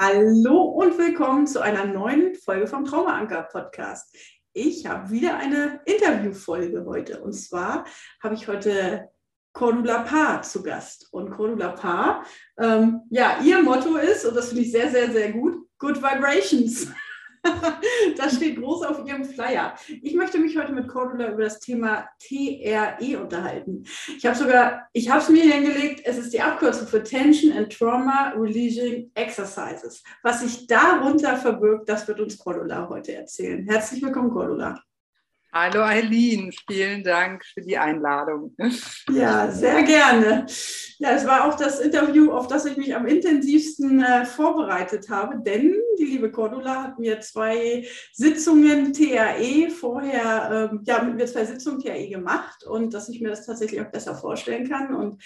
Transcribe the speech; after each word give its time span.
Hallo 0.00 0.62
und 0.62 0.96
willkommen 0.96 1.48
zu 1.48 1.60
einer 1.60 1.84
neuen 1.84 2.36
Folge 2.36 2.68
vom 2.68 2.84
Traumaanker 2.84 3.42
Podcast. 3.50 4.16
Ich 4.52 4.86
habe 4.86 5.10
wieder 5.10 5.38
eine 5.38 5.80
Interviewfolge 5.86 6.84
heute 6.86 7.20
und 7.20 7.32
zwar 7.32 7.84
habe 8.22 8.36
ich 8.36 8.46
heute 8.46 9.08
Cordula 9.52 10.04
Paar 10.04 10.42
zu 10.42 10.62
Gast. 10.62 11.08
Und 11.10 11.32
Cordula 11.32 11.70
Paar, 11.70 12.24
ähm, 12.60 13.00
ja, 13.10 13.40
ihr 13.42 13.60
Motto 13.60 13.96
ist, 13.96 14.24
und 14.24 14.36
das 14.36 14.50
finde 14.50 14.62
ich 14.62 14.70
sehr, 14.70 14.88
sehr, 14.88 15.10
sehr 15.10 15.32
gut, 15.32 15.66
Good 15.80 15.96
Vibrations. 15.96 16.86
das 18.16 18.36
steht 18.36 18.56
groß 18.56 18.84
auf 18.84 19.06
ihrem 19.06 19.24
Flyer. 19.24 19.74
Ich 20.02 20.14
möchte 20.14 20.38
mich 20.38 20.56
heute 20.56 20.72
mit 20.72 20.88
Cordula 20.88 21.32
über 21.32 21.42
das 21.42 21.60
Thema 21.60 22.08
TRE 22.20 23.20
unterhalten. 23.20 23.84
Ich 24.16 24.24
habe 24.26 24.36
sogar, 24.36 24.88
ich 24.92 25.10
habe 25.10 25.20
es 25.20 25.28
mir 25.28 25.44
hingelegt, 25.44 26.02
es 26.04 26.18
ist 26.18 26.32
die 26.32 26.40
Abkürzung 26.40 26.86
für 26.86 27.02
Tension 27.02 27.52
and 27.56 27.72
Trauma 27.72 28.32
Releasing 28.36 29.10
Exercises. 29.14 30.02
Was 30.22 30.40
sich 30.40 30.66
darunter 30.66 31.36
verbirgt, 31.36 31.88
das 31.88 32.06
wird 32.08 32.20
uns 32.20 32.38
Cordula 32.38 32.88
heute 32.88 33.14
erzählen. 33.14 33.66
Herzlich 33.68 34.02
willkommen, 34.02 34.30
Cordula. 34.30 34.82
Hallo 35.50 35.82
Eileen, 35.82 36.52
vielen 36.70 37.02
Dank 37.02 37.42
für 37.42 37.62
die 37.62 37.78
Einladung. 37.78 38.54
Ja, 39.10 39.50
sehr 39.50 39.82
gerne. 39.82 40.44
Ja, 40.98 41.12
es 41.12 41.26
war 41.26 41.46
auch 41.46 41.56
das 41.56 41.80
Interview, 41.80 42.32
auf 42.32 42.48
das 42.48 42.66
ich 42.66 42.76
mich 42.76 42.94
am 42.94 43.06
intensivsten 43.06 44.02
äh, 44.02 44.26
vorbereitet 44.26 45.08
habe, 45.08 45.40
denn 45.42 45.74
die 45.98 46.04
liebe 46.04 46.30
Cordula 46.30 46.82
hat 46.82 46.98
mir 46.98 47.20
zwei 47.20 47.86
Sitzungen 48.12 48.92
TAE 48.92 49.70
vorher, 49.70 50.70
ähm, 50.70 50.82
ja, 50.84 51.02
mit 51.02 51.16
mir 51.16 51.26
zwei 51.26 51.46
Sitzungen 51.46 51.80
TAE 51.80 52.08
gemacht 52.08 52.64
und 52.66 52.92
dass 52.92 53.08
ich 53.08 53.22
mir 53.22 53.30
das 53.30 53.46
tatsächlich 53.46 53.80
auch 53.80 53.90
besser 53.90 54.14
vorstellen 54.14 54.68
kann. 54.68 54.94
Und 54.94 55.22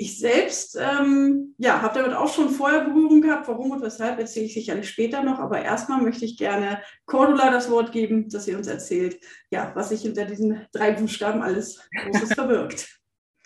ich 0.00 0.20
selbst 0.20 0.78
ähm, 0.80 1.56
ja, 1.58 1.82
habe 1.82 1.98
damit 1.98 2.16
auch 2.16 2.32
schon 2.32 2.50
vorher 2.50 2.84
Berührung 2.84 3.20
gehabt. 3.20 3.48
Warum 3.48 3.72
und 3.72 3.82
weshalb 3.82 4.20
erzähle 4.20 4.46
ich 4.46 4.54
sicherlich 4.54 4.88
später 4.88 5.24
noch. 5.24 5.40
Aber 5.40 5.60
erstmal 5.60 6.00
möchte 6.00 6.24
ich 6.24 6.38
gerne 6.38 6.80
Cordula 7.04 7.50
das 7.50 7.68
Wort 7.68 7.90
geben, 7.90 8.28
dass 8.28 8.44
sie 8.44 8.54
uns 8.54 8.68
erzählt, 8.68 9.20
ja, 9.50 9.72
was 9.74 9.88
sich 9.88 10.02
hinter 10.02 10.24
diesen 10.24 10.64
drei 10.72 10.92
Buchstaben 10.92 11.42
alles 11.42 11.80
Großes 12.02 12.32
verbirgt. 12.32 12.88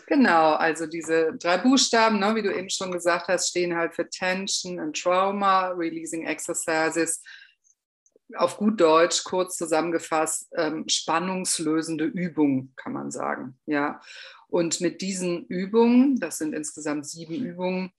Genau, 0.09 0.55
also 0.55 0.87
diese 0.87 1.33
drei 1.39 1.57
Buchstaben, 1.59 2.19
ne, 2.19 2.35
wie 2.35 2.43
du 2.43 2.53
eben 2.53 2.69
schon 2.69 2.91
gesagt 2.91 3.29
hast, 3.29 3.49
stehen 3.49 3.75
halt 3.75 3.95
für 3.95 4.11
Tension 4.11 4.79
and 4.79 5.01
Trauma, 5.01 5.69
Releasing 5.69 6.27
Exercises. 6.27 7.23
Auf 8.37 8.59
gut 8.59 8.79
Deutsch, 8.79 9.25
kurz 9.25 9.57
zusammengefasst, 9.57 10.49
ähm, 10.57 10.85
spannungslösende 10.87 12.05
Übung, 12.05 12.73
kann 12.77 12.93
man 12.93 13.11
sagen. 13.11 13.59
Ja. 13.65 14.01
Und 14.53 14.83
mit 14.83 15.01
diesen 15.01 15.47
Übungen, 15.47 16.21
das 16.21 16.37
sind 16.37 16.53
insgesamt 16.55 17.07
sieben 17.07 17.35
Übungen, 17.37 17.91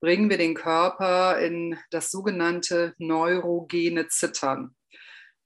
bringen 0.00 0.28
wir 0.28 0.36
den 0.36 0.54
Körper 0.54 1.38
in 1.38 1.78
das 1.90 2.10
sogenannte 2.10 2.92
neurogene 2.98 4.08
Zittern. 4.08 4.74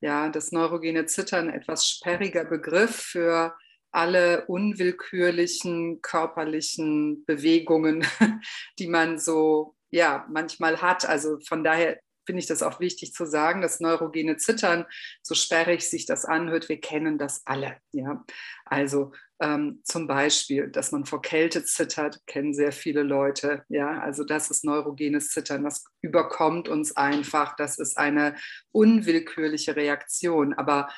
Ja, 0.00 0.30
das 0.30 0.52
neurogene 0.52 1.04
Zittern, 1.04 1.50
etwas 1.50 1.86
sperriger 1.86 2.46
Begriff 2.46 2.96
für 2.96 3.54
alle 3.90 4.46
unwillkürlichen 4.46 6.00
körperlichen 6.00 7.26
Bewegungen, 7.26 8.06
die 8.78 8.88
man 8.88 9.18
so 9.18 9.76
ja 9.90 10.26
manchmal 10.30 10.80
hat. 10.80 11.06
Also 11.06 11.38
von 11.46 11.64
daher 11.64 12.00
finde 12.26 12.40
ich 12.40 12.46
das 12.46 12.62
auch 12.62 12.80
wichtig 12.80 13.14
zu 13.14 13.24
sagen, 13.24 13.62
das 13.62 13.80
neurogene 13.80 14.36
Zittern, 14.36 14.84
so 15.22 15.34
sperrig 15.34 15.88
sich 15.88 16.04
das 16.04 16.24
anhört, 16.24 16.68
wir 16.68 16.80
kennen 16.80 17.16
das 17.18 17.42
alle. 17.46 17.76
Ja? 17.92 18.24
Also 18.64 19.12
ähm, 19.38 19.80
zum 19.84 20.06
Beispiel, 20.06 20.68
dass 20.68 20.92
man 20.92 21.04
vor 21.04 21.20
Kälte 21.20 21.64
zittert, 21.64 22.26
kennen 22.26 22.54
sehr 22.54 22.72
viele 22.72 23.02
Leute. 23.02 23.64
Ja, 23.68 24.00
also 24.00 24.24
das 24.24 24.50
ist 24.50 24.64
neurogenes 24.64 25.28
Zittern. 25.28 25.64
Das 25.64 25.84
überkommt 26.00 26.68
uns 26.68 26.96
einfach. 26.96 27.54
Das 27.56 27.78
ist 27.78 27.98
eine 27.98 28.34
unwillkürliche 28.72 29.76
Reaktion. 29.76 30.54
Aber 30.54 30.88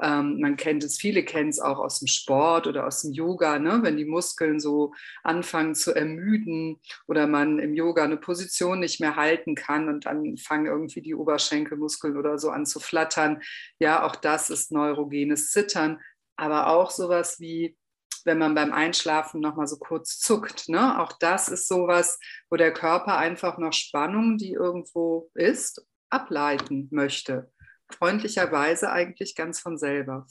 ähm, 0.00 0.40
man 0.40 0.56
kennt 0.56 0.84
es, 0.84 0.98
viele 0.98 1.24
kennen 1.24 1.48
es 1.50 1.60
auch 1.60 1.78
aus 1.78 1.98
dem 1.98 2.08
Sport 2.08 2.66
oder 2.66 2.86
aus 2.86 3.02
dem 3.02 3.12
Yoga, 3.12 3.58
ne? 3.58 3.80
wenn 3.82 3.96
die 3.96 4.04
Muskeln 4.04 4.60
so 4.60 4.94
anfangen 5.22 5.74
zu 5.74 5.94
ermüden 5.94 6.80
oder 7.06 7.26
man 7.26 7.58
im 7.58 7.74
Yoga 7.74 8.04
eine 8.04 8.16
Position 8.16 8.80
nicht 8.80 9.00
mehr 9.00 9.16
halten 9.16 9.54
kann 9.54 9.88
und 9.88 10.06
dann 10.06 10.36
fangen 10.36 10.66
irgendwie 10.66 11.02
die 11.02 11.14
Oberschenkelmuskeln 11.14 12.16
oder 12.16 12.38
so 12.38 12.50
an 12.50 12.66
zu 12.66 12.80
flattern. 12.80 13.42
Ja, 13.78 14.04
auch 14.04 14.16
das 14.16 14.50
ist 14.50 14.72
neurogenes 14.72 15.50
Zittern. 15.50 16.00
Aber 16.36 16.68
auch 16.68 16.90
sowas 16.90 17.40
wie 17.40 17.76
wenn 18.24 18.38
man 18.38 18.54
beim 18.54 18.72
Einschlafen 18.72 19.40
noch 19.40 19.56
mal 19.56 19.66
so 19.66 19.78
kurz 19.78 20.18
zuckt. 20.18 20.68
Ne? 20.68 21.00
Auch 21.00 21.12
das 21.12 21.48
ist 21.48 21.66
sowas, 21.66 22.18
wo 22.50 22.56
der 22.56 22.72
Körper 22.72 23.16
einfach 23.16 23.58
noch 23.58 23.72
Spannung, 23.72 24.36
die 24.36 24.52
irgendwo 24.52 25.30
ist, 25.34 25.84
ableiten 26.10 26.88
möchte. 26.90 27.50
Freundlicherweise 27.90 28.90
eigentlich 28.90 29.34
ganz 29.34 29.60
von 29.60 29.78
selber. 29.78 30.26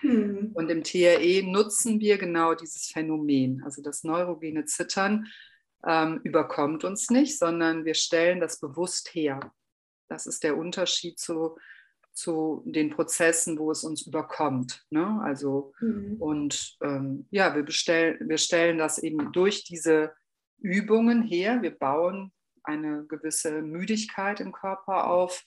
Hm. 0.00 0.50
Und 0.54 0.70
im 0.70 0.82
TRE 0.82 1.42
nutzen 1.44 2.00
wir 2.00 2.18
genau 2.18 2.54
dieses 2.54 2.88
Phänomen. 2.88 3.62
Also 3.64 3.82
das 3.82 4.04
neurogene 4.04 4.64
Zittern 4.64 5.26
ähm, 5.86 6.20
überkommt 6.24 6.84
uns 6.84 7.10
nicht, 7.10 7.38
sondern 7.38 7.84
wir 7.84 7.94
stellen 7.94 8.40
das 8.40 8.60
bewusst 8.60 9.14
her. 9.14 9.40
Das 10.08 10.26
ist 10.26 10.44
der 10.44 10.56
Unterschied 10.56 11.18
zu 11.18 11.56
zu 12.16 12.62
den 12.64 12.90
Prozessen, 12.90 13.58
wo 13.58 13.70
es 13.70 13.84
uns 13.84 14.06
überkommt. 14.06 14.86
Ne? 14.88 15.20
Also 15.22 15.74
mhm. 15.80 16.16
und 16.18 16.78
ähm, 16.80 17.26
ja, 17.30 17.54
wir 17.54 17.62
bestellen, 17.62 18.16
wir 18.26 18.38
stellen 18.38 18.78
das 18.78 18.98
eben 18.98 19.32
durch 19.32 19.64
diese 19.64 20.14
Übungen 20.58 21.22
her. 21.22 21.60
Wir 21.60 21.72
bauen 21.72 22.32
eine 22.62 23.04
gewisse 23.04 23.60
Müdigkeit 23.60 24.40
im 24.40 24.52
Körper 24.52 25.08
auf 25.08 25.44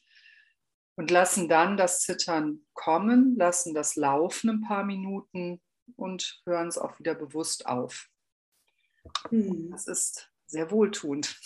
und 1.00 1.12
lassen 1.12 1.48
dann 1.48 1.78
das 1.78 2.02
Zittern 2.02 2.60
kommen, 2.74 3.38
lassen 3.38 3.74
das 3.74 3.96
laufen 3.96 4.50
ein 4.50 4.62
paar 4.62 4.84
Minuten 4.84 5.62
und 5.96 6.42
hören 6.46 6.68
es 6.68 6.78
auch 6.78 7.00
wieder 7.00 7.16
bewusst 7.16 7.68
auf. 7.68 8.10
Mhm. 9.32 9.72
Das 9.72 9.88
ist 9.88 10.30
sehr 10.46 10.70
wohltuend. 10.72 11.40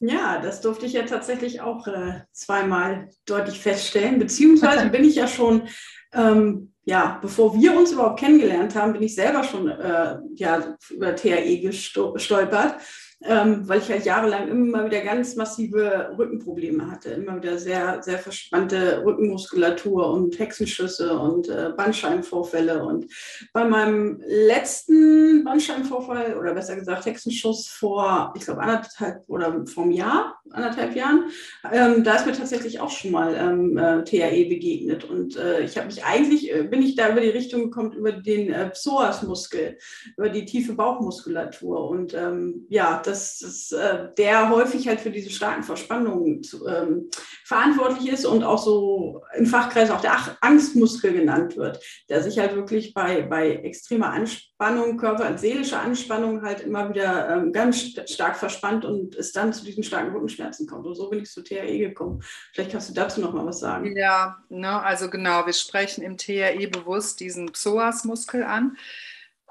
Ja, 0.00 0.40
das 0.40 0.62
durfte 0.62 0.86
ich 0.86 0.94
ja 0.94 1.02
tatsächlich 1.02 1.60
auch 1.60 1.88
äh, 1.88 2.22
zweimal 2.32 3.10
deutlich 3.26 3.60
feststellen. 3.60 4.18
Beziehungsweise 4.18 4.88
bin 4.90 5.04
ich 5.04 5.16
ja 5.16 5.28
schon, 5.28 5.68
ähm, 6.14 6.72
ja, 6.84 7.18
bevor 7.20 7.54
wir 7.54 7.76
uns 7.76 7.92
überhaupt 7.92 8.18
kennengelernt 8.18 8.74
haben, 8.74 8.94
bin 8.94 9.02
ich 9.02 9.14
selber 9.14 9.44
schon 9.44 9.68
äh, 9.68 10.20
ja, 10.36 10.74
über 10.88 11.14
THE 11.14 11.60
gestolpert 11.60 12.80
ähm, 13.24 13.68
weil 13.68 13.80
ich 13.80 13.90
halt 13.90 14.04
jahrelang 14.04 14.48
immer 14.48 14.86
wieder 14.86 15.00
ganz 15.00 15.34
massive 15.34 16.14
Rückenprobleme 16.16 16.88
hatte, 16.88 17.10
immer 17.10 17.36
wieder 17.36 17.58
sehr, 17.58 18.00
sehr 18.02 18.18
verspannte 18.18 19.02
Rückenmuskulatur 19.04 20.08
und 20.10 20.38
Hexenschüsse 20.38 21.18
und 21.18 21.48
äh, 21.48 21.70
Bandscheibenvorfälle. 21.76 22.84
Und 22.84 23.06
bei 23.52 23.64
meinem 23.64 24.22
letzten 24.24 25.42
Bandscheibenvorfall 25.44 26.36
oder 26.38 26.54
besser 26.54 26.76
gesagt 26.76 27.06
Hexenschuss 27.06 27.66
vor, 27.66 28.32
ich 28.36 28.44
glaube, 28.44 28.60
anderthalb 28.60 29.24
oder 29.26 29.64
vom 29.66 29.90
Jahr, 29.90 30.40
anderthalb 30.50 30.94
Jahren, 30.94 31.24
ähm, 31.72 32.04
da 32.04 32.14
ist 32.14 32.26
mir 32.26 32.32
tatsächlich 32.32 32.78
auch 32.78 32.90
schon 32.90 33.10
mal 33.10 33.34
ähm, 33.34 33.76
äh, 33.76 34.04
TAE 34.04 34.48
begegnet. 34.48 35.02
Und 35.02 35.36
äh, 35.36 35.62
ich 35.62 35.76
habe 35.76 35.88
mich 35.88 36.04
eigentlich, 36.04 36.54
äh, 36.54 36.62
bin 36.62 36.82
ich 36.82 36.94
da 36.94 37.10
über 37.10 37.20
die 37.20 37.30
Richtung 37.30 37.64
gekommen, 37.64 37.92
über 37.94 38.12
den 38.12 38.52
äh, 38.52 38.70
Psoasmuskel, 38.70 39.76
über 40.16 40.28
die 40.28 40.44
tiefe 40.44 40.74
Bauchmuskulatur. 40.74 41.88
Und 41.90 42.14
ähm, 42.14 42.64
ja, 42.68 43.02
dass, 43.08 43.38
dass 43.38 43.72
äh, 43.72 44.08
der 44.16 44.50
häufig 44.50 44.86
halt 44.86 45.00
für 45.00 45.10
diese 45.10 45.30
starken 45.30 45.62
Verspannungen 45.62 46.42
ähm, 46.68 47.10
verantwortlich 47.44 48.12
ist 48.12 48.26
und 48.26 48.44
auch 48.44 48.58
so 48.58 49.22
im 49.36 49.46
Fachkreis 49.46 49.90
auch 49.90 50.00
der 50.00 50.16
Angstmuskel 50.40 51.12
genannt 51.12 51.56
wird, 51.56 51.82
der 52.08 52.22
sich 52.22 52.38
halt 52.38 52.54
wirklich 52.54 52.94
bei, 52.94 53.22
bei 53.22 53.56
extremer 53.56 54.10
Anspannung, 54.10 54.96
Körper- 54.98 55.28
und 55.28 55.40
seelischer 55.40 55.80
Anspannung 55.80 56.42
halt 56.42 56.60
immer 56.60 56.88
wieder 56.90 57.30
ähm, 57.30 57.52
ganz 57.52 57.78
st 57.80 58.08
stark 58.08 58.36
verspannt 58.36 58.84
und 58.84 59.14
es 59.16 59.32
dann 59.32 59.52
zu 59.52 59.64
diesen 59.64 59.82
starken 59.82 60.12
Rückenschmerzen 60.12 60.66
kommt. 60.66 60.86
Und 60.86 60.94
so 60.94 61.08
bin 61.08 61.20
ich 61.22 61.30
zu 61.30 61.42
THE 61.42 61.78
gekommen. 61.78 62.22
Vielleicht 62.52 62.72
kannst 62.72 62.90
du 62.90 62.94
dazu 62.94 63.20
noch 63.20 63.32
mal 63.32 63.46
was 63.46 63.60
sagen. 63.60 63.96
Ja, 63.96 64.38
ne, 64.48 64.82
also 64.82 65.08
genau, 65.08 65.46
wir 65.46 65.52
sprechen 65.52 66.02
im 66.02 66.16
THE 66.16 66.68
bewusst 66.68 67.20
diesen 67.20 67.52
Psoasmuskel 67.52 68.42
an. 68.42 68.76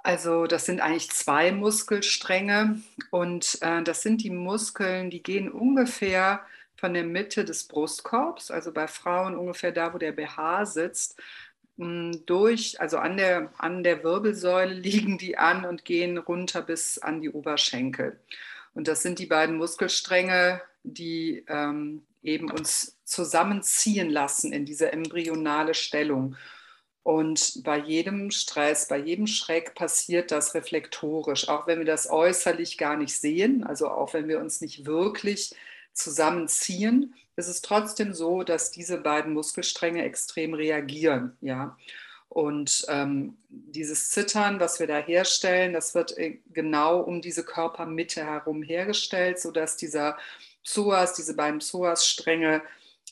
Also 0.07 0.47
das 0.47 0.65
sind 0.65 0.79
eigentlich 0.79 1.11
zwei 1.11 1.51
Muskelstränge 1.51 2.81
und 3.11 3.57
äh, 3.59 3.83
das 3.83 4.03
sind 4.03 4.23
die 4.23 4.29
Muskeln, 4.29 5.09
die 5.09 5.21
gehen 5.21 5.51
ungefähr 5.51 6.45
von 6.77 6.93
der 6.93 7.03
Mitte 7.03 7.43
des 7.43 7.67
Brustkorbs, 7.67 8.49
also 8.49 8.71
bei 8.71 8.87
Frauen 8.87 9.35
ungefähr 9.35 9.73
da, 9.73 9.93
wo 9.93 9.97
der 9.97 10.13
BH 10.13 10.65
sitzt, 10.65 11.19
durch, 11.75 12.79
also 12.79 12.99
an 12.99 13.17
der, 13.17 13.51
an 13.57 13.83
der 13.83 14.01
Wirbelsäule 14.05 14.73
liegen 14.79 15.17
die 15.17 15.37
an 15.37 15.65
und 15.65 15.83
gehen 15.83 16.17
runter 16.17 16.61
bis 16.61 16.97
an 16.99 17.19
die 17.19 17.29
Oberschenkel. 17.29 18.17
Und 18.73 18.87
das 18.87 19.03
sind 19.03 19.19
die 19.19 19.25
beiden 19.25 19.57
Muskelstränge, 19.57 20.61
die 20.83 21.43
ähm, 21.49 22.05
eben 22.23 22.49
uns 22.49 22.97
zusammenziehen 23.03 24.09
lassen 24.09 24.53
in 24.53 24.63
diese 24.63 24.89
embryonale 24.89 25.73
Stellung. 25.73 26.37
Und 27.07 27.63
bei 27.63 27.77
jedem 27.77 28.31
Stress, 28.31 28.89
bei 28.89 28.97
jedem 28.97 29.27
Schreck 29.27 29.75
passiert 29.75 30.29
das 30.29 30.55
reflektorisch, 30.55 31.47
auch 31.47 31.65
wenn 31.65 31.79
wir 31.79 31.85
das 31.85 32.09
äußerlich 32.09 32.77
gar 32.77 32.97
nicht 32.97 33.15
sehen, 33.15 33.63
also 33.63 33.87
auch 33.87 34.13
wenn 34.13 34.27
wir 34.27 34.41
uns 34.41 34.59
nicht 34.59 34.85
wirklich 34.85 35.55
zusammenziehen, 35.93 37.15
ist 37.37 37.47
es 37.47 37.61
trotzdem 37.61 38.13
so, 38.13 38.43
dass 38.43 38.71
diese 38.71 38.97
beiden 38.97 39.31
Muskelstränge 39.31 40.03
extrem 40.03 40.53
reagieren. 40.53 41.37
Ja? 41.39 41.77
Und 42.27 42.85
ähm, 42.89 43.37
dieses 43.47 44.09
Zittern, 44.09 44.59
was 44.59 44.81
wir 44.81 44.87
da 44.87 44.97
herstellen, 44.97 45.71
das 45.71 45.95
wird 45.95 46.17
äh, 46.17 46.39
genau 46.51 46.99
um 46.99 47.21
diese 47.21 47.45
Körpermitte 47.45 48.25
herum 48.25 48.63
hergestellt, 48.63 49.39
sodass 49.39 49.77
dieser 49.77 50.17
Psoas, 50.61 51.13
diese 51.13 51.37
beiden 51.37 51.59
Psoas-Stränge 51.59 52.63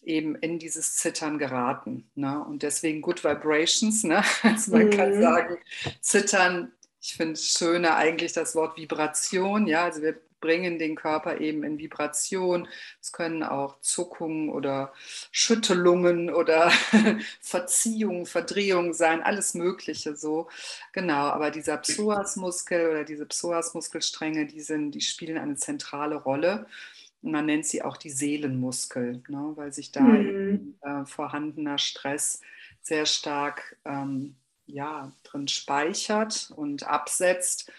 eben 0.06 0.36
in 0.36 0.60
dieses 0.60 0.96
Zittern 0.96 1.38
geraten. 1.38 2.10
Ne? 2.16 2.44
Und 2.44 2.63
deswegen 2.63 3.02
Good 3.02 3.24
Vibrations. 3.24 4.04
Ne? 4.04 4.24
Also 4.44 4.72
man 4.72 4.88
mhm. 4.88 4.92
kann 4.92 5.22
sagen, 5.22 5.57
Zittern, 6.02 6.72
ich 7.02 7.16
finde 7.16 7.34
es 7.34 7.48
schöner 7.48 7.96
eigentlich 7.96 8.34
das 8.34 8.56
Wort 8.56 8.78
Vibration. 8.78 9.68
Ja, 9.68 9.84
also 9.86 10.02
wir 10.02 10.16
bringen 10.46 10.78
den 10.78 10.96
Körper 10.96 11.40
eben 11.40 11.63
in 11.63 11.80
Vibration. 11.80 12.68
Es 13.02 13.12
können 13.12 13.42
auch 13.42 13.80
Zuckungen 13.81 14.50
oder 14.50 14.94
Schüttelungen 15.31 16.30
oder 16.30 16.72
Verziehungen, 17.42 18.28
Verdrehungen 18.28 18.94
sein, 18.94 19.24
alles 19.24 19.56
Mögliche 19.56 20.16
so. 20.16 20.48
Genau, 20.94 21.30
aber 21.30 21.50
dieser 21.50 21.78
Psoasmuskel 21.78 22.92
oder 22.92 23.04
diese 23.04 23.25
Psoasmuskelstränge, 23.25 24.46
die, 24.46 24.62
sind, 24.62 24.92
die 24.92 25.02
spielen 25.02 25.38
eine 25.38 25.56
zentrale 25.56 26.16
Rolle. 26.16 26.68
Man 27.31 27.45
nennt 27.45 27.66
sie 27.66 27.81
auch 27.83 27.98
die 27.98 28.10
Seelenmuskel, 28.10 29.24
ne, 29.27 29.51
weil 29.56 29.74
sich 29.74 29.92
da 29.92 30.01
mhm. 30.01 30.75
äh, 30.81 31.06
vorhandener 31.06 31.77
Stress 31.77 32.42
sehr 32.81 33.06
stark 33.06 33.77
ähm, 33.86 34.36
ja, 34.68 35.12
drin 35.24 35.48
speichert 35.48 36.51
und 36.56 36.83
absetzt. 36.83 37.72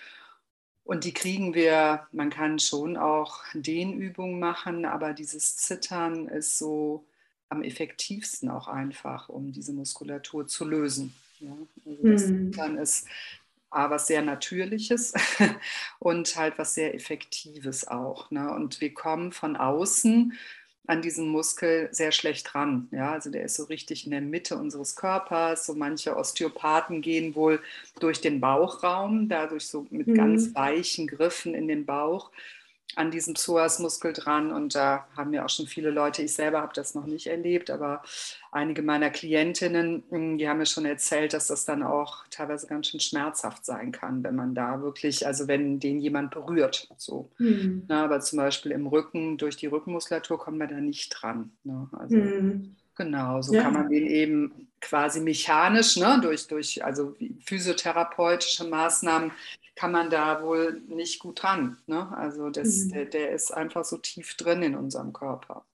Und 0.84 1.04
die 1.04 1.12
kriegen 1.12 1.54
wir, 1.54 2.06
man 2.12 2.31
kann 2.31 2.58
schon 2.58 2.96
auch 2.96 3.43
Dehnübungen 3.54 4.38
machen, 4.38 4.84
aber 4.84 5.14
dieses 5.14 5.56
Zittern 5.56 6.28
ist 6.28 6.58
so 6.58 7.04
am 7.49 7.62
effektivsten 7.62 8.50
auch 8.50 8.69
einfach, 8.69 9.28
um 9.28 9.52
diese 9.52 9.72
Muskulatur 9.72 10.46
zu 10.46 10.64
lösen. 10.64 11.14
Ja? 11.40 11.56
Also 11.84 12.02
das 12.02 12.26
mhm. 12.26 12.52
Zittern 12.52 12.78
ist 12.78 13.08
A, 13.76 13.90
was 13.90 14.06
sehr 14.06 14.23
Natürliches 14.23 15.12
und 15.99 16.34
halt 16.37 16.58
was 16.58 16.75
sehr 16.75 16.94
Effektives 16.94 17.87
auch. 17.87 18.31
Ne? 18.31 18.50
Und 18.52 18.81
wir 18.81 18.94
kommen 18.94 19.32
von 19.32 19.56
außen 19.56 20.32
an 20.87 21.02
diesen 21.02 21.28
Muskel 21.28 21.88
sehr 21.90 22.12
schlecht 22.12 22.55
ran. 22.55 22.88
Ja, 22.93 23.12
also 23.12 23.31
der 23.31 23.44
ist 23.44 23.56
so 23.56 23.64
richtig 23.64 24.05
in 24.05 24.12
der 24.12 24.20
Mitte 24.20 24.56
unseres 24.56 24.94
Körpers. 24.94 25.67
So 25.67 25.75
manche 25.75 26.17
Osteopathen 26.17 27.02
gehen 27.02 27.34
wohl 27.34 27.61
durch 27.99 28.20
den 28.20 28.40
Bauchraum, 28.40 29.28
dadurch 29.28 29.67
so 29.67 29.87
mit 29.90 30.06
mhm. 30.06 30.14
ganz 30.14 30.55
weichen 30.55 31.06
Griffen 31.06 31.55
in 31.55 31.69
den 31.69 31.87
Bauch 31.87 32.31
an 32.94 33.10
diesem 33.10 33.34
Psoasmuskel 33.34 34.12
dran. 34.12 34.52
Und 34.52 34.74
da 34.74 35.06
haben 35.16 35.32
ja 35.32 35.44
auch 35.44 35.50
schon 35.50 35.66
viele 35.66 35.90
Leute, 35.90 36.22
ich 36.22 36.32
selber 36.32 36.62
habe 36.62 36.72
das 36.74 36.94
noch 36.94 37.06
nicht 37.06 37.26
erlebt, 37.26 37.70
aber 37.70 38.02
einige 38.52 38.82
meiner 38.82 39.10
Klientinnen, 39.10 40.04
hm, 40.08 40.38
die 40.38 40.48
haben 40.48 40.58
mir 40.58 40.66
schon 40.66 40.86
erzählt, 40.86 41.32
dass 41.34 41.48
das 41.48 41.64
dann 41.64 41.82
auch 41.82 42.24
teilweise 42.30 42.66
ganz 42.66 42.88
schön 42.88 43.00
schmerzhaft 43.00 43.66
sein 43.66 43.92
kann, 43.92 44.22
wenn 44.24 44.34
man 44.34 44.54
da 44.54 44.80
wirklich, 44.80 45.26
also 45.26 45.48
wenn 45.48 45.80
den 45.80 46.00
jemand 46.00 46.30
berührt. 46.30 46.88
So. 46.96 47.30
Mhm. 47.38 47.84
Na, 47.88 48.04
aber 48.04 48.20
zum 48.20 48.38
Beispiel 48.38 48.72
im 48.72 48.86
Rücken, 48.86 49.36
durch 49.36 49.56
die 49.56 49.66
Rückenmuskulatur 49.66 50.38
kommt 50.38 50.58
man 50.58 50.68
da 50.68 50.80
nicht 50.80 51.10
dran. 51.10 51.50
Ne? 51.64 51.88
Also, 51.92 52.16
mhm. 52.16 52.76
Genau, 52.96 53.42
so 53.42 53.52
ja. 53.52 53.62
kann 53.62 53.74
man 53.74 53.90
den 53.90 54.06
eben 54.06 54.68
quasi 54.80 55.20
mechanisch, 55.20 55.98
ne, 55.98 56.18
durch, 56.22 56.46
durch 56.46 56.82
also 56.82 57.14
physiotherapeutische 57.44 58.64
Maßnahmen 58.64 59.32
kann 59.76 59.93
man 59.93 60.11
da 60.11 60.43
wohl 60.43 60.81
nicht 60.88 61.20
gut 61.20 61.43
dran. 61.43 61.78
Ne? 61.87 62.11
Also 62.17 62.50
das, 62.50 62.76
mhm. 62.76 62.93
der, 62.93 63.05
der 63.05 63.31
ist 63.31 63.52
einfach 63.52 63.84
so 63.84 63.99
tief 63.99 64.34
drin 64.37 64.62
in 64.62 64.75
unserem 64.75 65.12
Körper. 65.12 65.64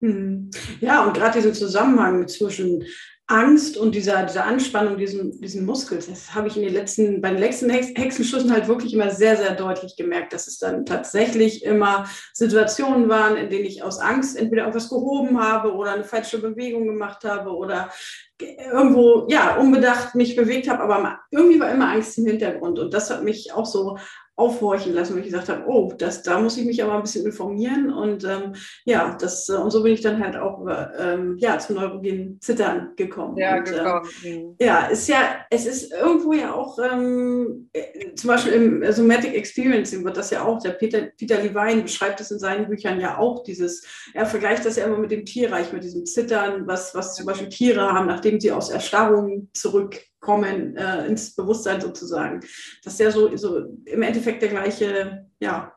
Mhm. 0.00 0.50
Ja, 0.80 1.04
und 1.04 1.14
gerade 1.14 1.40
dieser 1.40 1.54
Zusammenhang 1.54 2.28
zwischen 2.28 2.84
Angst 3.26 3.78
und 3.78 3.94
dieser, 3.94 4.24
dieser 4.24 4.44
Anspannung, 4.44 4.98
diesen, 4.98 5.40
diesen 5.40 5.64
Muskel, 5.64 5.98
das 5.98 6.34
habe 6.34 6.48
ich 6.48 6.58
in 6.58 6.62
den 6.62 6.74
letzten, 6.74 7.22
bei 7.22 7.30
den 7.30 7.38
letzten 7.38 7.70
Hexenschüssen 7.70 8.52
halt 8.52 8.68
wirklich 8.68 8.92
immer 8.92 9.10
sehr, 9.10 9.38
sehr 9.38 9.54
deutlich 9.54 9.96
gemerkt, 9.96 10.34
dass 10.34 10.46
es 10.46 10.58
dann 10.58 10.84
tatsächlich 10.84 11.64
immer 11.64 12.06
Situationen 12.34 13.08
waren, 13.08 13.36
in 13.36 13.48
denen 13.48 13.64
ich 13.64 13.82
aus 13.82 13.98
Angst 13.98 14.36
entweder 14.36 14.62
irgendwas 14.62 14.90
gehoben 14.90 15.40
habe 15.40 15.74
oder 15.74 15.92
eine 15.92 16.04
falsche 16.04 16.38
Bewegung 16.38 16.86
gemacht 16.86 17.24
habe 17.24 17.50
oder 17.50 17.90
irgendwo, 18.38 19.26
ja, 19.30 19.56
unbedacht 19.56 20.14
mich 20.14 20.36
bewegt 20.36 20.68
habe, 20.68 20.82
aber 20.82 21.20
irgendwie 21.30 21.60
war 21.60 21.70
immer 21.70 21.92
Angst 21.92 22.18
im 22.18 22.26
Hintergrund. 22.26 22.78
Und 22.78 22.92
das 22.92 23.08
hat 23.08 23.24
mich 23.24 23.54
auch 23.54 23.64
so 23.66 23.96
aufhorchen 24.36 24.94
lassen, 24.94 25.14
wo 25.14 25.18
ich 25.18 25.26
gesagt 25.26 25.48
habe, 25.48 25.64
oh, 25.68 25.92
das, 25.96 26.22
da 26.22 26.40
muss 26.40 26.56
ich 26.56 26.64
mich 26.64 26.82
aber 26.82 26.94
ein 26.94 27.02
bisschen 27.02 27.24
informieren. 27.24 27.92
Und 27.92 28.24
ähm, 28.24 28.54
ja, 28.84 29.16
das, 29.20 29.48
äh, 29.48 29.54
und 29.54 29.70
so 29.70 29.82
bin 29.82 29.92
ich 29.92 30.00
dann 30.00 30.22
halt 30.22 30.36
auch 30.36 30.66
ähm, 30.98 31.36
ja, 31.38 31.58
zum 31.58 31.76
neurogenen 31.76 32.40
Zittern 32.40 32.92
gekommen. 32.96 33.36
Ja, 33.36 33.58
und, 33.58 33.64
gekommen. 33.64 34.08
Ähm, 34.24 34.56
ja, 34.60 34.86
ist 34.86 35.08
ja, 35.08 35.36
es 35.50 35.66
ist 35.66 35.92
irgendwo 35.92 36.32
ja 36.32 36.52
auch, 36.52 36.78
ähm, 36.78 37.68
äh, 37.72 38.14
zum 38.14 38.28
Beispiel 38.28 38.52
im 38.54 38.92
Somatic 38.92 39.34
Experiencing 39.34 40.04
wird 40.04 40.16
das 40.16 40.30
ja 40.30 40.42
auch, 40.42 40.60
der 40.60 40.70
Peter, 40.70 41.02
Peter 41.16 41.40
Levine 41.40 41.82
beschreibt 41.82 42.18
das 42.18 42.32
in 42.32 42.40
seinen 42.40 42.68
Büchern 42.68 43.00
ja 43.00 43.18
auch, 43.18 43.44
dieses, 43.44 43.84
er 44.14 44.26
vergleicht 44.26 44.66
das 44.66 44.76
ja 44.76 44.86
immer 44.86 44.98
mit 44.98 45.12
dem 45.12 45.24
Tierreich, 45.24 45.72
mit 45.72 45.84
diesem 45.84 46.06
Zittern, 46.06 46.66
was, 46.66 46.92
was 46.94 47.14
zum 47.14 47.26
Beispiel 47.26 47.48
Tiere 47.48 47.92
haben, 47.92 48.08
nachdem 48.08 48.40
sie 48.40 48.50
aus 48.50 48.70
Erstarrung 48.70 49.48
zurück 49.52 50.00
kommen 50.24 50.76
äh, 50.76 51.06
ins 51.06 51.34
Bewusstsein 51.36 51.80
sozusagen. 51.80 52.40
Das 52.82 52.94
ist 52.94 53.00
ja 53.00 53.10
so, 53.10 53.36
so 53.36 53.58
im 53.84 54.02
Endeffekt 54.02 54.42
der 54.42 54.48
gleiche 54.48 55.26
ja, 55.38 55.72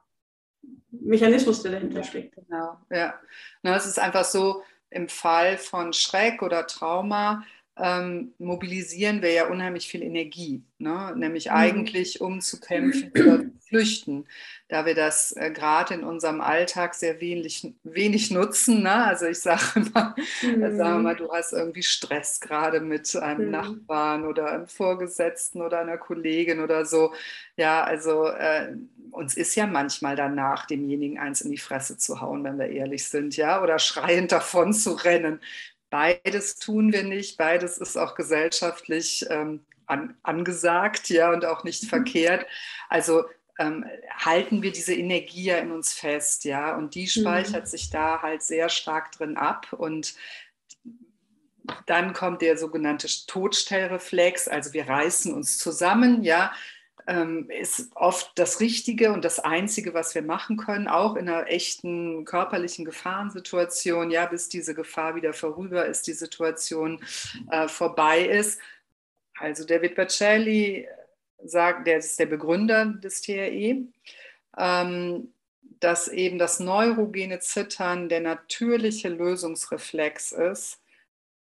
Mechanismus, 0.90 1.62
der 1.62 1.74
dahinter 1.74 2.04
steckt. 2.04 2.36
Genau, 2.36 2.78
ja. 2.90 3.20
Na, 3.62 3.76
es 3.76 3.86
ist 3.86 4.00
einfach 4.00 4.26
so, 4.26 4.64
im 4.90 5.10
Fall 5.10 5.58
von 5.58 5.94
Schreck 5.94 6.42
oder 6.42 6.66
Trauma 6.66 7.44
ähm, 7.78 8.34
mobilisieren 8.40 9.22
wir 9.22 9.32
ja 9.32 9.48
unheimlich 9.48 9.88
viel 9.88 10.02
Energie, 10.02 10.64
ne? 10.78 11.14
nämlich 11.16 11.48
mhm. 11.48 11.52
eigentlich 11.52 12.22
um 12.22 12.42
zu 12.42 12.60
kämpfen 12.60 13.12
oder 13.12 13.44
flüchten, 13.68 14.26
da 14.68 14.86
wir 14.86 14.96
das 14.96 15.32
äh, 15.34 15.52
gerade 15.52 15.94
in 15.94 16.04
unserem 16.04 16.42
Alltag 16.42 16.94
sehr 16.94 17.20
wenig, 17.22 17.74
wenig 17.84 18.32
nutzen. 18.32 18.84
Ne? 18.84 19.06
Also 19.06 19.26
ich 19.26 19.40
sage 19.40 19.62
immer, 19.76 20.16
mhm. 20.42 20.78
sag 20.78 21.02
mal, 21.02 21.16
du 21.16 21.32
hast 21.32 21.54
irgendwie 21.54 21.84
Stress 21.84 22.40
gerade 22.40 22.80
mit 22.80 23.16
einem 23.16 23.46
mhm. 23.46 23.52
Nachbarn 23.52 24.26
oder 24.26 24.52
einem 24.52 24.68
Vorgesetzten 24.68 25.62
oder 25.62 25.80
einer 25.80 25.98
Kollegin 25.98 26.60
oder 26.60 26.86
so. 26.86 27.14
Ja, 27.56 27.84
also 27.84 28.28
äh, 28.28 28.74
uns 29.12 29.36
ist 29.36 29.56
ja 29.56 29.68
manchmal 29.68 30.16
danach, 30.16 30.66
demjenigen 30.66 31.18
eins 31.20 31.42
in 31.42 31.52
die 31.52 31.58
Fresse 31.58 31.98
zu 31.98 32.22
hauen, 32.22 32.44
wenn 32.44 32.60
wir 32.60 32.70
ehrlich 32.70 33.08
sind, 33.08 33.38
ja, 33.38 33.62
oder 33.62 33.80
schreiend 33.80 34.32
davon 34.34 34.74
zu 34.74 34.94
rennen. 34.94 35.40
Beides 35.90 36.58
tun 36.58 36.92
wir 36.92 37.04
nicht, 37.04 37.38
beides 37.38 37.78
ist 37.78 37.98
auch 37.98 38.16
gesellschaftlich 38.16 39.26
ähm, 39.30 39.62
an, 39.86 40.16
angesagt, 40.22 41.10
ja, 41.10 41.32
und 41.32 41.46
auch 41.46 41.64
nicht 41.64 41.84
mhm. 41.84 41.88
verkehrt. 41.88 42.46
Also 42.90 43.24
ähm, 43.60 43.86
halten 44.16 44.62
wir 44.62 44.72
diese 44.72 44.94
Energie 44.94 45.46
ja 45.46 45.58
in 45.58 45.72
uns 45.72 45.94
fest, 45.94 46.44
ja, 46.46 46.76
und 46.76 46.96
die 46.96 47.08
speichert 47.08 47.64
mhm. 47.64 47.70
sich 47.70 47.90
da 47.90 48.22
halt 48.22 48.44
sehr 48.44 48.70
stark 48.70 49.12
drin 49.12 49.38
ab 49.38 49.74
und 49.74 50.16
dann 51.86 52.14
kommt 52.14 52.42
der 52.42 52.58
sogenannte 52.58 53.08
Todstellreflex, 53.28 54.48
also 54.48 54.74
wir 54.74 54.88
reißen 54.88 55.34
uns 55.34 55.58
zusammen, 55.58 56.24
ja, 56.24 56.52
ähm, 57.08 57.50
ist 57.50 57.90
oft 57.96 58.32
das 58.36 58.60
Richtige 58.60 59.14
und 59.14 59.24
das 59.24 59.40
Einzige, 59.40 59.94
was 59.94 60.14
wir 60.14 60.22
machen 60.22 60.58
können, 60.58 60.88
auch 60.88 61.16
in 61.16 61.30
einer 61.30 61.48
echten 61.48 62.26
körperlichen 62.26 62.84
Gefahrensituation, 62.84 64.12
ja, 64.12 64.26
bis 64.26 64.50
diese 64.50 64.76
Gefahr 64.76 65.16
wieder 65.16 65.34
vorüber 65.34 65.86
ist, 65.86 66.08
die 66.08 66.14
Situation 66.14 67.02
äh, 67.50 67.68
vorbei 67.68 68.26
ist. 68.26 68.60
Also 69.40 69.66
David 69.66 69.96
Bacelli 69.96 70.88
sagt, 71.44 71.88
der 71.88 71.98
ist 71.98 72.20
der 72.20 72.26
Begründer 72.26 72.86
des 72.86 73.22
TRE, 73.22 73.86
ähm, 74.58 75.34
dass 75.80 76.08
eben 76.08 76.40
das 76.40 76.60
neurogene 76.60 77.40
Zittern 77.40 78.10
der 78.10 78.22
natürliche 78.22 79.10
Lösungsreflex 79.10 80.32
ist, 80.32 80.82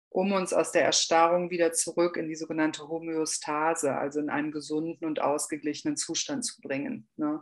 um 0.09 0.33
uns 0.33 0.53
aus 0.53 0.73
der 0.73 0.85
Erstarrung 0.85 1.51
wieder 1.51 1.73
zurück 1.73 2.17
in 2.17 2.29
die 2.29 2.35
sogenannte 2.35 2.89
Homöostase, 2.89 3.95
also 3.95 4.21
in 4.21 4.29
einen 4.29 4.51
gesunden 4.51 5.07
und 5.07 5.21
ausgeglichenen 5.21 5.97
Zustand 5.97 6.45
zu 6.45 6.61
bringen. 6.61 7.09
Ne? 7.17 7.41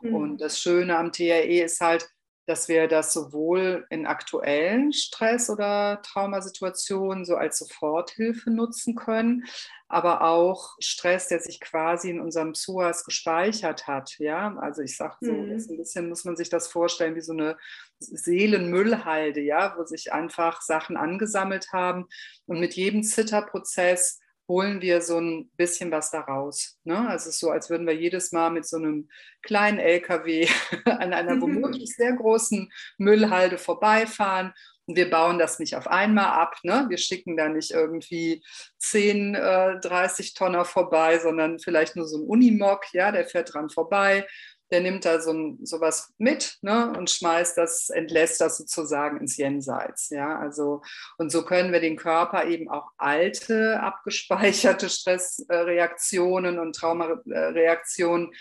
Mhm. 0.00 0.14
Und 0.14 0.40
das 0.40 0.60
Schöne 0.60 0.96
am 0.96 1.12
TRE 1.12 1.62
ist 1.62 1.80
halt, 1.80 2.08
dass 2.48 2.66
wir 2.66 2.88
das 2.88 3.12
sowohl 3.12 3.86
in 3.90 4.06
aktuellen 4.06 4.94
Stress- 4.94 5.50
oder 5.50 6.00
Traumasituationen 6.02 7.26
so 7.26 7.36
als 7.36 7.58
Soforthilfe 7.58 8.50
nutzen 8.50 8.94
können, 8.94 9.44
aber 9.86 10.22
auch 10.22 10.74
Stress, 10.80 11.28
der 11.28 11.40
sich 11.40 11.60
quasi 11.60 12.08
in 12.08 12.20
unserem 12.20 12.54
Psoas 12.54 13.04
gespeichert 13.04 13.86
hat. 13.86 14.18
Ja, 14.18 14.56
also 14.56 14.80
ich 14.80 14.96
sage 14.96 15.16
so, 15.20 15.32
mhm. 15.32 15.50
ein 15.50 15.76
bisschen 15.76 16.08
muss 16.08 16.24
man 16.24 16.36
sich 16.36 16.48
das 16.48 16.68
vorstellen 16.68 17.16
wie 17.16 17.20
so 17.20 17.34
eine 17.34 17.58
Seelenmüllhalde, 17.98 19.40
ja, 19.40 19.74
wo 19.76 19.84
sich 19.84 20.14
einfach 20.14 20.62
Sachen 20.62 20.96
angesammelt 20.96 21.74
haben 21.74 22.08
und 22.46 22.60
mit 22.60 22.74
jedem 22.74 23.02
Zitterprozess 23.02 24.20
holen 24.48 24.80
wir 24.80 25.02
so 25.02 25.20
ein 25.20 25.50
bisschen 25.56 25.92
was 25.92 26.10
daraus. 26.10 26.78
Ne? 26.84 26.98
Also 27.08 27.28
es 27.28 27.34
ist 27.34 27.40
so, 27.40 27.50
als 27.50 27.68
würden 27.68 27.86
wir 27.86 27.94
jedes 27.94 28.32
Mal 28.32 28.50
mit 28.50 28.66
so 28.66 28.78
einem 28.78 29.08
kleinen 29.42 29.78
LKW 29.78 30.48
an 30.86 31.12
einer 31.12 31.36
mhm. 31.36 31.42
womöglich 31.42 31.94
sehr 31.94 32.14
großen 32.14 32.72
Müllhalde 32.96 33.58
vorbeifahren. 33.58 34.54
Und 34.86 34.96
wir 34.96 35.10
bauen 35.10 35.38
das 35.38 35.58
nicht 35.58 35.76
auf 35.76 35.86
einmal 35.86 36.40
ab. 36.40 36.56
Ne? 36.62 36.86
Wir 36.88 36.96
schicken 36.96 37.36
da 37.36 37.50
nicht 37.50 37.72
irgendwie 37.72 38.42
10, 38.78 39.34
äh, 39.34 39.80
30 39.80 40.32
Tonner 40.32 40.64
vorbei, 40.64 41.18
sondern 41.18 41.58
vielleicht 41.58 41.94
nur 41.94 42.08
so 42.08 42.16
ein 42.16 42.26
Unimog, 42.26 42.86
ja, 42.94 43.12
der 43.12 43.26
fährt 43.26 43.52
dran 43.52 43.68
vorbei 43.68 44.26
der 44.70 44.80
nimmt 44.80 45.04
da 45.04 45.20
so 45.20 45.32
ein, 45.32 45.64
sowas 45.64 46.12
mit 46.18 46.58
ne, 46.62 46.92
und 46.96 47.10
schmeißt 47.10 47.56
das, 47.56 47.90
entlässt 47.90 48.40
das 48.40 48.58
sozusagen 48.58 49.18
ins 49.18 49.36
Jenseits. 49.36 50.10
Ja, 50.10 50.38
also, 50.38 50.82
und 51.16 51.30
so 51.30 51.44
können 51.44 51.72
wir 51.72 51.80
den 51.80 51.96
Körper 51.96 52.46
eben 52.46 52.68
auch 52.68 52.90
alte, 52.96 53.80
abgespeicherte 53.80 54.88
Stressreaktionen 54.90 56.58
und 56.58 56.76
Traumareaktionen 56.76 58.32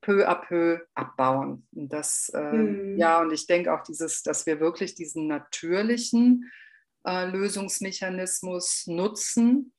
peu 0.00 0.28
à 0.28 0.34
peu 0.34 0.80
abbauen. 0.94 1.66
Und 1.72 1.92
das, 1.92 2.28
äh, 2.34 2.52
mhm. 2.52 2.98
ja, 2.98 3.20
und 3.20 3.32
ich 3.32 3.46
denke 3.46 3.72
auch 3.72 3.82
dieses, 3.82 4.22
dass 4.22 4.46
wir 4.46 4.60
wirklich 4.60 4.94
diesen 4.94 5.26
natürlichen 5.26 6.50
äh, 7.06 7.26
Lösungsmechanismus 7.26 8.86
nutzen, 8.86 9.72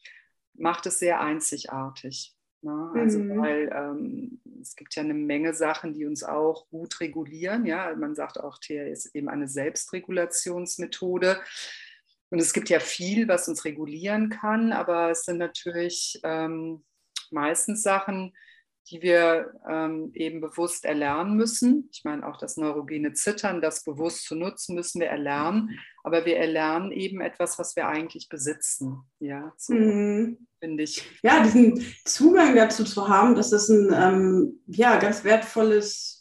macht 0.53 0.85
es 0.87 0.99
sehr 0.99 1.21
einzigartig. 1.21 2.34
Ne? 2.65 2.91
Also 2.95 3.19
mhm. 3.19 3.38
weil 3.38 3.69
ähm, 3.72 4.41
es 4.60 4.75
gibt 4.75 4.95
ja 4.95 5.03
eine 5.03 5.13
Menge 5.13 5.53
Sachen, 5.53 5.93
die 5.93 6.05
uns 6.05 6.24
auch 6.24 6.67
gut 6.69 7.00
regulieren. 7.00 7.67
Ja, 7.67 7.95
man 7.95 8.15
sagt 8.15 8.39
auch, 8.39 8.57
TR 8.57 8.88
ist 8.88 9.13
eben 9.15 9.29
eine 9.29 9.48
Selbstregulationsmethode. 9.48 11.39
Und 12.31 12.39
es 12.39 12.53
gibt 12.53 12.69
ja 12.69 12.79
viel, 12.79 13.27
was 13.27 13.48
uns 13.48 13.65
regulieren 13.65 14.29
kann, 14.29 14.74
aber 14.74 15.12
es 15.12 15.25
sind 15.25 15.38
natürlich 15.38 16.19
ähm, 16.24 16.84
meistens 17.29 17.84
Sachen, 17.84 18.34
die 18.89 19.01
wir 19.01 19.53
ähm, 19.67 20.11
eben 20.13 20.41
bewusst 20.41 20.85
erlernen 20.85 21.35
müssen. 21.35 21.89
Ich 21.91 22.03
meine, 22.03 22.27
auch 22.27 22.37
das 22.37 22.55
neurogene 22.55 23.13
Zittern, 23.13 23.61
das 23.61 23.83
bewusst 23.83 24.25
zu 24.25 24.35
nutzen, 24.35 24.75
müssen 24.75 25.01
wir 25.01 25.07
erlernen. 25.07 25.79
Aber 26.03 26.25
wir 26.25 26.37
erlernen 26.37 26.91
eben 26.91 27.19
etwas, 27.19 27.57
was 27.57 27.75
wir 27.75 27.87
eigentlich 27.87 28.29
besitzen. 28.29 28.99
Ja, 29.19 29.53
so 29.57 29.73
mhm. 29.73 30.47
finde 30.59 30.83
ich. 30.83 31.03
Ja, 31.23 31.43
diesen 31.43 31.83
Zugang 32.05 32.55
dazu 32.55 32.83
zu 32.83 33.07
haben, 33.07 33.33
das 33.33 33.51
ist 33.51 33.69
ein 33.69 33.91
ähm, 33.93 34.59
ja, 34.67 34.97
ganz 34.97 35.23
wertvolles 35.23 36.14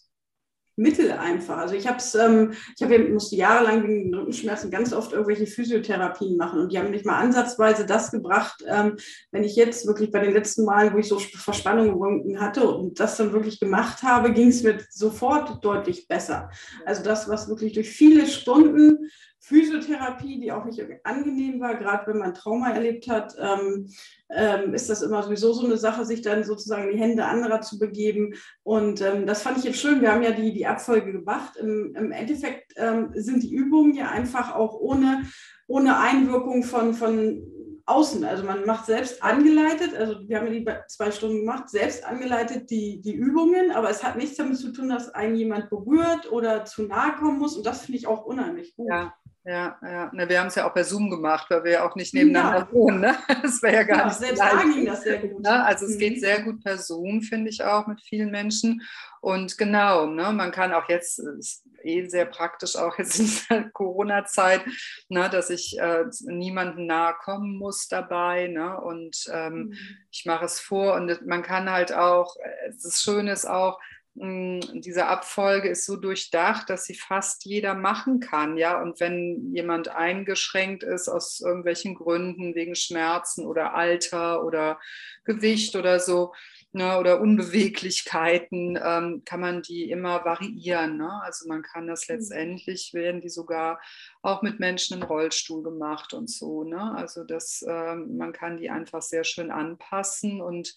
Mittel 0.77 1.13
einfach. 1.13 1.59
Also 1.59 1.75
ich 1.75 1.87
habe 1.87 1.99
es, 1.99 2.15
ähm, 2.15 2.53
ich 2.77 2.83
habe 2.83 2.99
musste 3.11 3.37
jahrelang 3.37 3.87
wegen 3.87 4.15
Rückenschmerzen 4.15 4.71
ganz 4.71 4.93
oft 4.93 5.13
irgendwelche 5.13 5.47
Physiotherapien 5.47 6.37
machen 6.37 6.61
und 6.61 6.73
die 6.73 6.79
haben 6.79 6.91
nicht 6.91 7.07
mal 7.07 7.19
ansatzweise 7.19 7.87
das 7.87 8.11
gebracht, 8.11 8.65
ähm, 8.67 8.97
wenn 9.31 9.45
ich 9.45 9.57
jetzt 9.57 9.87
wirklich 9.87 10.11
bei 10.11 10.21
den 10.21 10.33
letzten 10.33 10.65
Malen, 10.65 10.93
wo 10.93 10.99
ich 10.99 11.09
so 11.09 11.19
Verspannungen 11.19 11.93
im 11.93 11.99
Rücken 11.99 12.41
hatte 12.41 12.69
und 12.69 12.99
das 12.99 13.17
dann 13.17 13.33
wirklich 13.33 13.61
gemacht 13.61 14.03
habe, 14.03 14.33
ging 14.33 14.49
es 14.49 14.63
mir 14.63 14.79
sofort 14.91 15.65
deutlich 15.65 16.09
besser. 16.09 16.51
Also 16.85 17.03
das, 17.03 17.29
was 17.29 17.49
wirklich 17.49 17.73
durch 17.73 17.91
viele 17.91 18.27
Stunden 18.27 19.11
Physiotherapie, 19.45 20.41
die 20.41 20.53
auch 20.53 20.65
nicht 20.65 20.83
angenehm 21.05 21.61
war, 21.61 21.75
gerade 21.77 22.07
wenn 22.07 22.19
man 22.19 22.33
Trauma 22.33 22.71
erlebt 22.71 23.09
hat, 23.09 23.35
ähm, 23.39 23.91
ähm, 24.31 24.73
ist 24.73 24.89
das 24.89 25.03
immer 25.03 25.23
sowieso 25.23 25.53
so 25.53 25.67
eine 25.67 25.77
Sache, 25.77 26.07
sich 26.07 26.23
dann 26.23 26.45
sozusagen 26.45 26.89
in 26.89 26.97
die 26.97 27.03
Hände 27.03 27.27
anderer 27.27 27.61
zu 27.61 27.79
begeben. 27.79 28.35
Und 28.63 29.03
ähm, 29.03 29.27
das 29.27 29.43
fand 29.43 29.59
ich 29.59 29.65
jetzt 29.65 29.81
schön. 29.81 30.01
Wir 30.01 30.13
haben 30.13 30.23
ja 30.23 30.31
die, 30.31 30.55
die 30.55 30.67
Abfolge 30.67 31.13
gemacht. 31.13 31.57
Im, 31.57 31.95
im 31.95 32.11
Endeffekt 32.11 32.73
ähm, 32.77 33.11
sind 33.13 33.43
die 33.43 33.53
Übungen 33.53 33.95
ja 33.95 34.09
einfach 34.09 34.55
auch 34.55 34.81
ohne, 34.81 35.25
ohne 35.67 35.99
Einwirkung 35.99 36.63
von, 36.63 36.95
von 36.95 37.43
außen. 37.85 38.25
Also 38.25 38.45
man 38.45 38.65
macht 38.65 38.87
selbst 38.87 39.23
angeleitet, 39.23 39.95
also 39.95 40.27
wir 40.27 40.39
haben 40.39 40.47
ja 40.47 40.53
die 40.53 40.67
zwei 40.89 41.11
Stunden 41.11 41.41
gemacht, 41.41 41.69
selbst 41.69 42.07
angeleitet 42.07 42.71
die, 42.71 43.03
die 43.03 43.15
Übungen, 43.15 43.73
aber 43.73 43.91
es 43.91 44.03
hat 44.03 44.17
nichts 44.17 44.37
damit 44.37 44.57
zu 44.57 44.73
tun, 44.73 44.89
dass 44.89 45.11
einen 45.11 45.37
jemand 45.37 45.69
berührt 45.69 46.33
oder 46.33 46.65
zu 46.65 46.85
nahe 46.85 47.15
kommen 47.17 47.39
muss. 47.39 47.59
Und 47.59 47.67
das 47.67 47.83
finde 47.83 47.99
ich 47.99 48.07
auch 48.07 48.25
unheimlich 48.25 48.75
gut. 48.75 48.89
Ja. 48.89 49.13
Ja, 49.47 49.79
ja. 49.83 50.11
Ne, 50.15 50.27
wir 50.27 50.41
haben 50.41 50.47
es 50.47 50.55
ja 50.55 50.67
auch 50.67 50.73
per 50.73 50.85
Zoom 50.85 51.11
gemacht, 51.11 51.51
weil 51.51 51.65
wir 51.65 51.71
ja 51.73 51.87
auch 51.87 51.95
nicht 51.97 52.15
nebeneinander 52.15 52.61
ja. 52.61 52.73
wohnen. 52.73 53.01
Ne? 53.01 53.15
Das 53.43 53.63
wäre 53.63 53.75
ja 53.75 53.83
gar 53.83 53.99
ja, 53.99 54.05
nicht 54.07 54.17
Selbst 54.17 54.41
da 54.41 54.63
ging 54.63 54.87
das 54.87 55.03
sehr 55.03 55.19
gut. 55.19 55.43
Ne? 55.43 55.65
Also 55.65 55.85
es 55.85 55.97
mhm. 55.97 55.99
geht 55.99 56.21
sehr 56.21 56.43
gut 56.43 56.65
per 56.65 56.79
Zoom, 56.79 57.21
finde 57.21 57.51
ich 57.51 57.63
auch, 57.63 57.87
mit 57.87 58.01
vielen 58.01 58.31
Menschen. 58.31 58.81
Und 59.21 59.59
genau, 59.59 60.07
ne, 60.07 60.33
man 60.33 60.51
kann 60.51 60.73
auch 60.73 60.89
jetzt, 60.89 61.19
ist 61.19 61.63
eh 61.83 62.07
sehr 62.07 62.25
praktisch 62.25 62.77
auch 62.77 62.99
jetzt 62.99 63.21
in 63.21 63.31
der 63.51 63.71
Corona-Zeit, 63.73 64.63
ne, 65.11 65.29
dass 65.29 65.51
ich 65.51 65.79
äh, 65.79 66.05
niemandem 66.23 66.87
nahe 66.87 67.15
kommen 67.23 67.59
muss 67.59 67.89
dabei. 67.89 68.47
Ne? 68.47 68.81
Und 68.81 69.27
ähm, 69.31 69.55
mhm. 69.55 69.79
ich 70.11 70.25
mache 70.25 70.47
es 70.47 70.59
vor 70.59 70.95
und 70.95 71.27
man 71.27 71.43
kann 71.43 71.71
halt 71.71 71.93
auch, 71.93 72.37
äh, 72.37 72.71
das 72.83 73.03
Schöne 73.03 73.33
ist 73.33 73.47
auch, 73.47 73.79
diese 74.17 75.07
Abfolge 75.07 75.69
ist 75.69 75.85
so 75.85 75.97
durchdacht, 75.97 76.71
dass 76.71 76.85
sie 76.85 76.95
fast 76.95 77.45
jeder 77.45 77.75
machen 77.75 78.21
kann, 78.21 78.57
ja. 78.57 78.81
Und 78.81 79.01
wenn 79.01 79.53
jemand 79.53 79.89
eingeschränkt 79.89 80.85
ist 80.85 81.09
aus 81.09 81.41
irgendwelchen 81.41 81.97
Gründen, 81.97 82.55
wegen 82.55 82.77
Schmerzen 82.77 83.45
oder 83.45 83.75
Alter 83.75 84.45
oder 84.45 84.79
Gewicht 85.25 85.75
oder 85.75 85.99
so, 85.99 86.33
ne, 86.75 86.99
oder 86.99 87.21
Unbeweglichkeiten, 87.21 88.79
ähm, 88.83 89.23
kann 89.25 89.41
man 89.41 89.63
die 89.63 89.91
immer 89.91 90.25
variieren. 90.25 90.97
Ne? 90.99 91.11
Also 91.23 91.49
man 91.49 91.63
kann 91.63 91.87
das 91.87 92.09
mhm. 92.09 92.17
letztendlich, 92.17 92.93
werden 92.93 93.21
die 93.21 93.29
sogar 93.29 93.81
auch 94.23 94.43
mit 94.43 94.61
Menschen 94.61 95.01
im 95.01 95.05
Rollstuhl 95.05 95.63
gemacht 95.63 96.13
und 96.13 96.29
so. 96.29 96.65
Ne? 96.65 96.95
Also 96.97 97.25
das, 97.25 97.65
ähm, 97.67 98.17
man 98.17 98.33
kann 98.33 98.59
die 98.59 98.71
einfach 98.71 99.03
sehr 99.03 99.25
schön 99.25 99.51
anpassen 99.51 100.41
und 100.41 100.75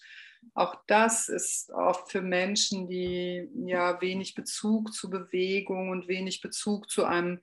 auch 0.54 0.76
das 0.86 1.28
ist 1.28 1.70
oft 1.70 2.10
für 2.10 2.22
Menschen, 2.22 2.88
die 2.88 3.48
ja 3.66 4.00
wenig 4.00 4.34
Bezug 4.34 4.92
zu 4.92 5.10
Bewegung 5.10 5.90
und 5.90 6.08
wenig 6.08 6.40
Bezug 6.40 6.90
zu 6.90 7.04
einem 7.04 7.40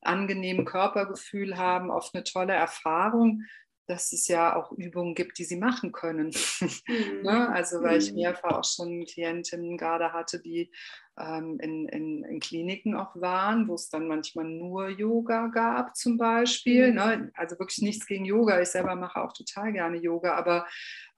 angenehmen 0.00 0.64
Körpergefühl 0.64 1.56
haben, 1.56 1.90
oft 1.90 2.14
eine 2.14 2.24
tolle 2.24 2.52
Erfahrung, 2.52 3.42
dass 3.86 4.12
es 4.12 4.28
ja 4.28 4.54
auch 4.54 4.70
Übungen 4.72 5.14
gibt, 5.14 5.38
die 5.38 5.44
sie 5.44 5.56
machen 5.56 5.92
können. 5.92 6.30
Mhm. 6.88 7.22
ne? 7.22 7.48
Also 7.50 7.82
weil 7.82 7.98
ich 7.98 8.10
mhm. 8.10 8.16
mehrfach 8.16 8.52
auch 8.52 8.64
schon 8.64 9.04
Klientinnen 9.04 9.76
gerade 9.76 10.12
hatte, 10.12 10.40
die 10.40 10.70
in, 11.18 11.88
in, 11.88 12.24
in, 12.24 12.40
Kliniken 12.40 12.94
auch 12.94 13.16
waren, 13.20 13.66
wo 13.66 13.74
es 13.74 13.88
dann 13.88 14.06
manchmal 14.06 14.44
nur 14.44 14.88
Yoga 14.88 15.48
gab 15.48 15.96
zum 15.96 16.16
Beispiel. 16.16 16.90
Mhm. 16.90 16.94
Ne? 16.94 17.32
Also 17.34 17.58
wirklich 17.58 17.82
nichts 17.82 18.06
gegen 18.06 18.24
Yoga. 18.24 18.60
Ich 18.60 18.68
selber 18.68 18.94
mache 18.94 19.20
auch 19.20 19.32
total 19.32 19.72
gerne 19.72 19.96
Yoga, 19.96 20.34
aber 20.34 20.66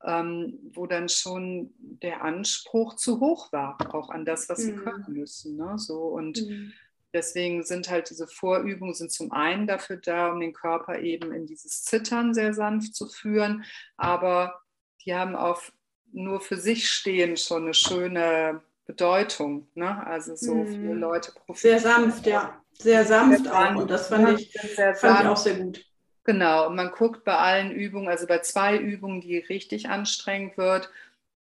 ähm, 0.05 0.59
wo 0.73 0.87
dann 0.87 1.09
schon 1.09 1.75
der 1.79 2.23
Anspruch 2.23 2.97
zu 2.97 3.21
hoch 3.21 3.53
war, 3.53 3.77
auch 3.95 4.09
an 4.11 4.25
das, 4.25 4.49
was 4.49 4.61
sie 4.61 4.73
mhm. 4.73 4.85
können 4.85 5.05
müssen. 5.09 5.57
Ne? 5.57 5.77
So, 5.77 5.99
und 5.99 6.41
mhm. 6.41 6.73
deswegen 7.13 7.63
sind 7.65 7.91
halt 7.91 8.09
diese 8.09 8.27
Vorübungen 8.27 8.95
sind 8.95 9.13
zum 9.13 9.33
einen 9.33 9.67
dafür 9.67 9.99
da, 9.99 10.33
um 10.33 10.41
den 10.41 10.55
Körper 10.55 10.99
eben 11.01 11.33
in 11.33 11.47
dieses 11.47 11.85
Zittern 11.85 12.33
sehr 12.33 12.55
sanft 12.55 12.95
zu 12.95 13.07
führen, 13.07 13.65
aber 13.97 14.63
die 15.05 15.15
haben 15.15 15.37
auf 15.37 15.73
nur 16.13 16.41
für 16.41 16.57
sich 16.57 16.89
stehen 16.89 17.37
schon 17.37 17.65
eine 17.65 17.75
schöne 17.75 18.63
Bedeutung. 18.91 19.69
Ne? 19.75 20.05
Also 20.07 20.35
so 20.35 20.55
mhm. 20.55 20.67
viele 20.67 20.95
Leute 20.95 21.33
profitieren. 21.33 21.79
Sehr 21.79 21.93
sanft, 21.93 22.27
ja. 22.27 22.61
Sehr 22.73 23.05
sanft 23.05 23.49
auch. 23.49 23.77
Und 23.77 23.91
das 23.91 24.09
fand, 24.09 24.41
ich, 24.41 24.53
fand 24.97 25.21
ich 25.21 25.27
auch 25.27 25.37
sehr 25.37 25.55
gut. 25.55 25.85
Genau, 26.25 26.67
und 26.67 26.77
man 26.77 26.91
guckt 26.91 27.25
bei 27.25 27.37
allen 27.37 27.71
Übungen, 27.71 28.09
also 28.09 28.27
bei 28.27 28.39
zwei 28.39 28.77
Übungen, 28.77 29.21
die 29.21 29.39
richtig 29.39 29.89
anstrengend 29.89 30.59
wird, 30.59 30.91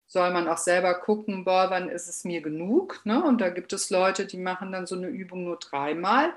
soll 0.08 0.32
man 0.32 0.48
auch 0.48 0.58
selber 0.58 0.96
gucken, 0.96 1.46
boah, 1.46 1.70
wann 1.70 1.90
ist 1.90 2.08
es 2.08 2.24
mir 2.24 2.42
genug? 2.42 3.02
Ne? 3.06 3.24
Und 3.24 3.42
da 3.42 3.50
gibt 3.50 3.74
es 3.74 3.90
Leute, 3.90 4.26
die 4.26 4.38
machen 4.38 4.72
dann 4.72 4.86
so 4.86 4.96
eine 4.96 5.08
Übung 5.08 5.44
nur 5.44 5.58
dreimal. 5.58 6.34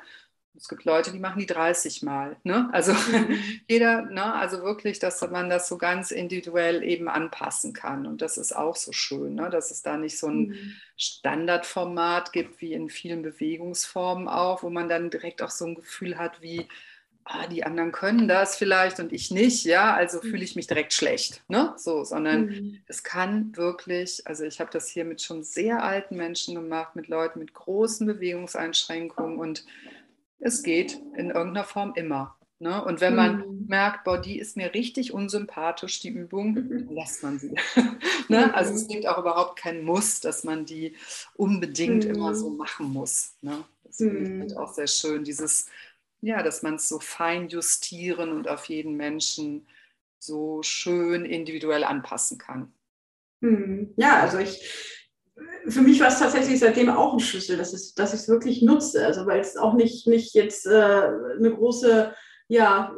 Es 0.59 0.69
gibt 0.69 0.85
Leute, 0.85 1.13
die 1.13 1.21
machen 1.21 1.39
die 1.39 1.47
30 1.47 2.03
Mal. 2.03 2.37
Ne? 2.43 2.69
Also 2.73 2.93
mhm. 2.93 3.39
jeder, 3.69 4.03
ne? 4.03 4.35
also 4.35 4.63
wirklich, 4.63 4.99
dass 4.99 5.21
man 5.31 5.49
das 5.49 5.69
so 5.69 5.79
ganz 5.79 6.11
individuell 6.11 6.83
eben 6.83 7.09
anpassen 7.09 7.73
kann. 7.73 8.07
Und 8.07 8.23
das 8.23 8.39
ist 8.39 8.55
auch 8.55 8.75
so 8.75 8.91
schön, 8.91 9.37
ne? 9.37 9.51
dass 9.51 9.71
es 9.71 9.83
da 9.83 9.97
nicht 9.97 10.19
so 10.19 10.27
ein 10.27 10.49
mhm. 10.49 10.73
Standardformat 10.97 12.33
gibt, 12.33 12.61
wie 12.61 12.73
in 12.73 12.91
vielen 12.91 13.23
Bewegungsformen 13.23 14.27
auch, 14.27 14.65
wo 14.65 14.69
man 14.69 14.89
dann 14.89 15.11
direkt 15.11 15.43
auch 15.43 15.51
so 15.51 15.65
ein 15.65 15.77
Gefühl 15.77 16.19
hat, 16.19 16.43
wie, 16.43 16.67
ah, 17.23 17.47
die 17.47 17.63
anderen 17.63 17.93
können 17.93 18.27
das 18.27 18.57
vielleicht 18.57 18.99
und 18.99 19.13
ich 19.13 19.31
nicht, 19.31 19.65
ja, 19.65 19.95
also 19.95 20.21
fühle 20.21 20.43
ich 20.43 20.57
mich 20.57 20.67
direkt 20.67 20.93
schlecht, 20.93 21.43
ne? 21.49 21.75
So, 21.77 22.03
sondern 22.03 22.47
mhm. 22.47 22.81
es 22.87 23.05
kann 23.05 23.57
wirklich, 23.57 24.27
also 24.27 24.45
ich 24.45 24.59
habe 24.59 24.71
das 24.73 24.89
hier 24.89 25.05
mit 25.05 25.23
schon 25.23 25.45
sehr 25.45 25.85
alten 25.85 26.17
Menschen 26.17 26.57
gemacht, 26.57 26.97
mit 26.97 27.07
Leuten 27.07 27.39
mit 27.39 27.55
großen 27.55 28.07
Bewegungseinschränkungen 28.09 29.39
und 29.39 29.65
es 30.39 30.63
geht 30.63 31.01
in 31.17 31.31
irgendeiner 31.31 31.65
Form 31.65 31.93
immer. 31.97 32.37
Ne? 32.61 32.85
Und 32.85 33.01
wenn 33.01 33.15
man 33.15 33.47
mhm. 33.47 33.67
merkt, 33.69 34.05
boah, 34.05 34.21
die 34.21 34.39
ist 34.39 34.57
mir 34.57 34.75
richtig 34.75 35.13
unsympathisch, 35.13 36.01
die 36.01 36.09
Übung, 36.09 36.55
dann 36.57 36.89
lässt 36.89 37.23
man 37.23 37.39
sie. 37.39 37.55
ne? 38.29 38.53
Also 38.55 38.75
es 38.75 38.85
mhm. 38.85 38.89
gibt 38.89 39.07
auch 39.07 39.19
überhaupt 39.19 39.59
keinen 39.59 39.85
Muss, 39.85 40.21
dass 40.21 40.43
man 40.43 40.65
die 40.65 40.97
unbedingt 41.35 42.05
mhm. 42.05 42.15
immer 42.15 42.35
so 42.35 42.51
machen 42.51 42.93
muss. 42.93 43.35
Ne? 43.43 43.65
Das 43.85 43.99
finde 43.99 44.23
ich 44.23 44.41
halt 44.41 44.57
auch 44.57 44.73
sehr 44.73 44.89
schön, 44.89 45.25
dieses 45.25 45.67
ja, 46.21 46.43
dass 46.43 46.63
man 46.63 46.75
es 46.75 46.89
so 46.89 46.99
fein 46.99 47.49
justieren 47.49 48.33
und 48.33 48.49
auf 48.49 48.65
jeden 48.67 48.97
Menschen 48.97 49.67
so 50.19 50.63
schön 50.63 51.25
individuell 51.25 51.85
anpassen 51.85 52.39
kann. 52.39 52.73
Ja, 53.97 54.21
also 54.21 54.39
ich, 54.39 54.98
für 55.69 55.83
mich 55.83 56.01
war 56.01 56.09
es 56.09 56.19
tatsächlich 56.19 56.59
seitdem 56.61 56.91
auch 56.91 57.13
ein 57.13 57.21
Schlüssel, 57.21 57.57
dass, 57.57 57.73
es, 57.73 57.95
dass 57.95 58.15
ich 58.15 58.21
es 58.21 58.29
wirklich 58.29 58.63
nutze. 58.63 59.05
Also 59.07 59.27
weil 59.27 59.41
es 59.41 59.57
auch 59.57 59.75
nicht, 59.75 60.07
nicht 60.07 60.35
jetzt 60.35 60.67
äh, 60.67 60.71
eine 60.71 61.55
große, 61.55 62.15
ja, 62.49 62.95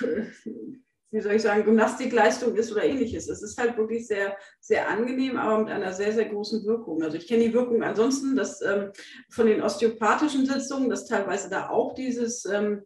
wie 1.10 1.20
soll 1.20 1.34
ich 1.34 1.42
sagen, 1.42 1.64
Gymnastikleistung 1.64 2.56
ist 2.56 2.72
oder 2.72 2.84
ähnliches. 2.84 3.28
Es 3.28 3.42
ist 3.42 3.58
halt 3.58 3.76
wirklich 3.76 4.06
sehr, 4.06 4.36
sehr 4.60 4.88
angenehm, 4.88 5.36
aber 5.36 5.58
mit 5.58 5.68
einer 5.68 5.92
sehr, 5.92 6.12
sehr 6.12 6.26
großen 6.26 6.64
Wirkung. 6.64 7.02
Also 7.02 7.18
ich 7.18 7.26
kenne 7.26 7.44
die 7.44 7.52
Wirkung 7.52 7.82
ansonsten 7.82 8.34
dass, 8.34 8.62
ähm, 8.62 8.92
von 9.30 9.46
den 9.46 9.60
osteopathischen 9.60 10.46
Sitzungen, 10.46 10.88
dass 10.88 11.06
teilweise 11.06 11.50
da 11.50 11.68
auch 11.68 11.94
dieses 11.94 12.46
ähm, 12.46 12.82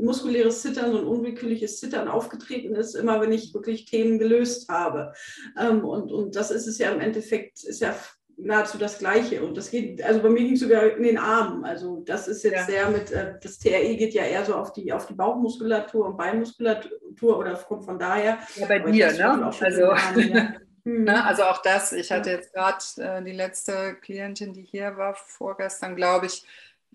muskuläres 0.00 0.62
Zittern, 0.62 0.96
ein 0.96 1.04
unwillkürliches 1.04 1.78
Zittern 1.78 2.08
aufgetreten 2.08 2.74
ist, 2.74 2.94
immer 2.94 3.20
wenn 3.20 3.32
ich 3.32 3.54
wirklich 3.54 3.84
Themen 3.84 4.18
gelöst 4.18 4.68
habe. 4.68 5.12
Ähm, 5.58 5.84
und, 5.84 6.10
und 6.10 6.36
das 6.36 6.50
ist 6.50 6.66
es 6.66 6.78
ja 6.78 6.90
im 6.90 7.00
Endeffekt, 7.00 7.62
ist 7.62 7.80
ja 7.80 7.94
nahezu 8.42 8.78
das 8.78 8.98
Gleiche. 8.98 9.42
Und 9.42 9.56
das 9.56 9.70
geht, 9.70 10.02
also 10.02 10.22
bei 10.22 10.28
mir 10.28 10.40
ging 10.40 10.54
es 10.54 10.60
sogar 10.60 10.84
in 10.96 11.02
den 11.02 11.18
Armen. 11.18 11.64
Also 11.64 12.02
das 12.06 12.28
ist 12.28 12.42
jetzt 12.44 12.54
ja. 12.54 12.64
sehr 12.64 12.90
mit, 12.90 13.10
äh, 13.10 13.34
das 13.42 13.58
TRE 13.58 13.96
geht 13.96 14.14
ja 14.14 14.24
eher 14.24 14.44
so 14.44 14.54
auf 14.54 14.72
die, 14.72 14.92
auf 14.92 15.06
die 15.06 15.14
Bauchmuskulatur 15.14 16.06
und 16.06 16.16
Beinmuskulatur 16.16 17.38
oder 17.38 17.54
kommt 17.54 17.84
von 17.84 17.98
daher. 17.98 18.38
Ja, 18.56 18.66
bei 18.66 18.78
dir, 18.78 19.12
ne? 19.12 19.52
Also, 19.60 19.90
Armen, 19.90 20.34
ja. 20.34 20.54
hm. 20.84 21.04
ne? 21.04 21.24
also 21.24 21.44
auch 21.44 21.62
das, 21.62 21.92
ich 21.92 22.10
hatte 22.10 22.30
jetzt 22.30 22.52
gerade 22.52 22.78
äh, 22.98 23.22
die 23.22 23.32
letzte 23.32 23.94
Klientin, 24.00 24.52
die 24.52 24.62
hier 24.62 24.96
war, 24.96 25.14
vorgestern, 25.14 25.96
glaube 25.96 26.26
ich, 26.26 26.44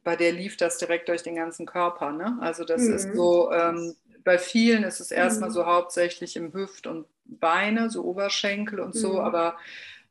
bei 0.04 0.16
der 0.16 0.32
lief 0.32 0.56
das 0.58 0.78
direkt 0.78 1.10
durch 1.10 1.24
den 1.24 1.36
ganzen 1.36 1.66
Körper. 1.66 2.12
Ne? 2.12 2.38
Also 2.40 2.64
das 2.64 2.84
mhm. 2.84 2.94
ist 2.94 3.14
so, 3.16 3.52
ähm, 3.52 3.96
bei 4.24 4.38
vielen 4.38 4.84
ist 4.84 5.00
es 5.00 5.12
erstmal 5.12 5.50
mhm. 5.50 5.54
so 5.54 5.66
hauptsächlich 5.66 6.36
im 6.36 6.54
Hüft 6.54 6.88
und 6.88 7.08
Beine, 7.26 7.90
so 7.90 8.04
Oberschenkel 8.04 8.80
und 8.80 8.94
so, 8.94 9.14
mhm. 9.14 9.20
aber 9.20 9.58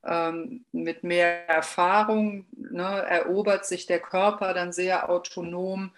ähm, 0.07 0.65
mit 0.73 1.05
mehr 1.05 1.49
Erfahrung 1.49 2.47
ne, 2.53 3.05
erobert 3.09 3.67
sich 3.67 3.87
der 3.87 4.01
Körper 4.01 4.55
dann 4.55 4.73
sehr 4.73 5.09
autonom 5.09 5.93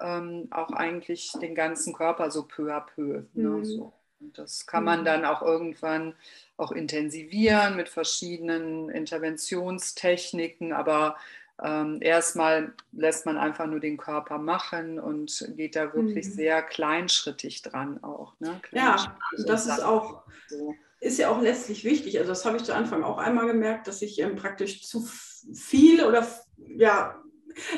ähm, 0.00 0.48
auch 0.50 0.70
eigentlich 0.70 1.32
den 1.40 1.54
ganzen 1.54 1.92
Körper 1.92 2.30
so 2.30 2.44
peu 2.44 2.72
à 2.74 2.80
peu. 2.80 3.24
Ne, 3.34 3.48
mhm. 3.48 3.64
so. 3.64 3.92
Und 4.20 4.36
das 4.36 4.66
kann 4.66 4.84
man 4.84 5.00
mhm. 5.00 5.04
dann 5.04 5.24
auch 5.24 5.42
irgendwann 5.42 6.14
auch 6.56 6.72
intensivieren 6.72 7.76
mit 7.76 7.88
verschiedenen 7.88 8.88
Interventionstechniken, 8.88 10.72
aber 10.72 11.16
ähm, 11.62 11.98
erstmal 12.00 12.72
lässt 12.92 13.26
man 13.26 13.36
einfach 13.36 13.66
nur 13.66 13.80
den 13.80 13.96
Körper 13.96 14.38
machen 14.38 14.98
und 15.00 15.52
geht 15.56 15.76
da 15.76 15.92
wirklich 15.92 16.26
mhm. 16.26 16.32
sehr 16.32 16.62
kleinschrittig 16.62 17.62
dran 17.62 18.02
auch. 18.02 18.32
Ne? 18.38 18.60
Ja, 18.72 19.16
das 19.46 19.66
ist 19.66 19.82
auch 19.82 20.22
so 20.48 20.74
ist 21.00 21.18
ja 21.18 21.30
auch 21.30 21.40
letztlich 21.40 21.84
wichtig. 21.84 22.18
Also 22.18 22.30
das 22.30 22.44
habe 22.44 22.56
ich 22.56 22.64
zu 22.64 22.74
Anfang 22.74 23.04
auch 23.04 23.18
einmal 23.18 23.46
gemerkt, 23.46 23.86
dass 23.86 24.02
ich 24.02 24.20
ähm, 24.20 24.36
praktisch 24.36 24.82
zu 24.82 25.06
viel 25.54 26.04
oder 26.04 26.26
ja, 26.56 27.22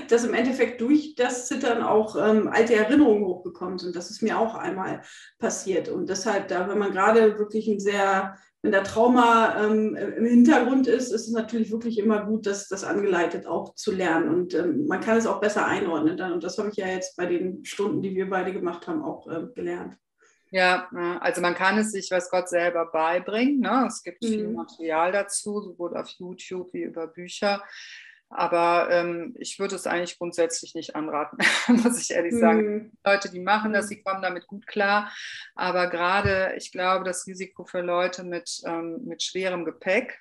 dass 0.08 0.24
im 0.24 0.34
Endeffekt 0.34 0.80
durch 0.80 1.14
das 1.14 1.46
Zittern 1.46 1.82
auch 1.82 2.16
ähm, 2.16 2.48
alte 2.48 2.74
Erinnerungen 2.74 3.24
hochgekommen 3.24 3.78
sind. 3.78 3.96
Das 3.96 4.10
ist 4.10 4.22
mir 4.22 4.38
auch 4.38 4.54
einmal 4.54 5.02
passiert. 5.38 5.88
Und 5.88 6.08
deshalb, 6.08 6.48
da, 6.48 6.68
wenn 6.68 6.78
man 6.78 6.92
gerade 6.92 7.38
wirklich 7.38 7.68
ein 7.68 7.80
sehr, 7.80 8.36
wenn 8.62 8.72
der 8.72 8.84
Trauma 8.84 9.64
ähm, 9.64 9.96
im 9.96 10.24
Hintergrund 10.24 10.86
ist, 10.86 11.12
ist 11.12 11.28
es 11.28 11.32
natürlich 11.32 11.70
wirklich 11.70 11.98
immer 11.98 12.24
gut, 12.26 12.46
das, 12.46 12.68
das 12.68 12.84
angeleitet 12.84 13.46
auch 13.46 13.74
zu 13.74 13.92
lernen. 13.92 14.28
Und 14.28 14.54
ähm, 14.54 14.86
man 14.86 15.00
kann 15.00 15.16
es 15.16 15.26
auch 15.26 15.40
besser 15.40 15.66
einordnen 15.66 16.16
dann. 16.16 16.32
Und 16.32 16.44
das 16.44 16.58
habe 16.58 16.68
ich 16.70 16.76
ja 16.76 16.86
jetzt 16.86 17.16
bei 17.16 17.26
den 17.26 17.64
Stunden, 17.64 18.02
die 18.02 18.14
wir 18.14 18.28
beide 18.28 18.52
gemacht 18.52 18.86
haben, 18.86 19.02
auch 19.02 19.26
äh, 19.28 19.46
gelernt. 19.54 19.96
Ja, 20.50 20.88
also 21.20 21.40
man 21.40 21.54
kann 21.54 21.78
es 21.78 21.92
sich, 21.92 22.10
was 22.10 22.30
Gott 22.30 22.48
selber 22.48 22.86
beibringen. 22.86 23.60
Ne? 23.60 23.84
Es 23.86 24.02
gibt 24.02 24.22
mhm. 24.22 24.26
viel 24.26 24.48
Material 24.48 25.12
dazu, 25.12 25.60
sowohl 25.60 25.96
auf 25.96 26.08
YouTube 26.18 26.72
wie 26.72 26.82
über 26.82 27.06
Bücher. 27.06 27.62
Aber 28.32 28.88
ähm, 28.90 29.34
ich 29.38 29.58
würde 29.58 29.74
es 29.74 29.88
eigentlich 29.88 30.16
grundsätzlich 30.16 30.76
nicht 30.76 30.94
anraten, 30.94 31.38
muss 31.68 32.00
ich 32.00 32.14
ehrlich 32.14 32.34
sagen. 32.34 32.74
Mhm. 32.74 32.92
Leute, 33.04 33.28
die 33.28 33.40
machen 33.40 33.72
das, 33.72 33.88
die 33.88 34.02
kommen 34.02 34.22
damit 34.22 34.46
gut 34.46 34.68
klar. 34.68 35.12
Aber 35.56 35.88
gerade, 35.88 36.54
ich 36.56 36.70
glaube, 36.70 37.04
das 37.04 37.26
Risiko 37.26 37.64
für 37.64 37.80
Leute 37.80 38.22
mit, 38.22 38.60
ähm, 38.64 39.00
mit 39.04 39.24
schwerem 39.24 39.64
Gepäck, 39.64 40.20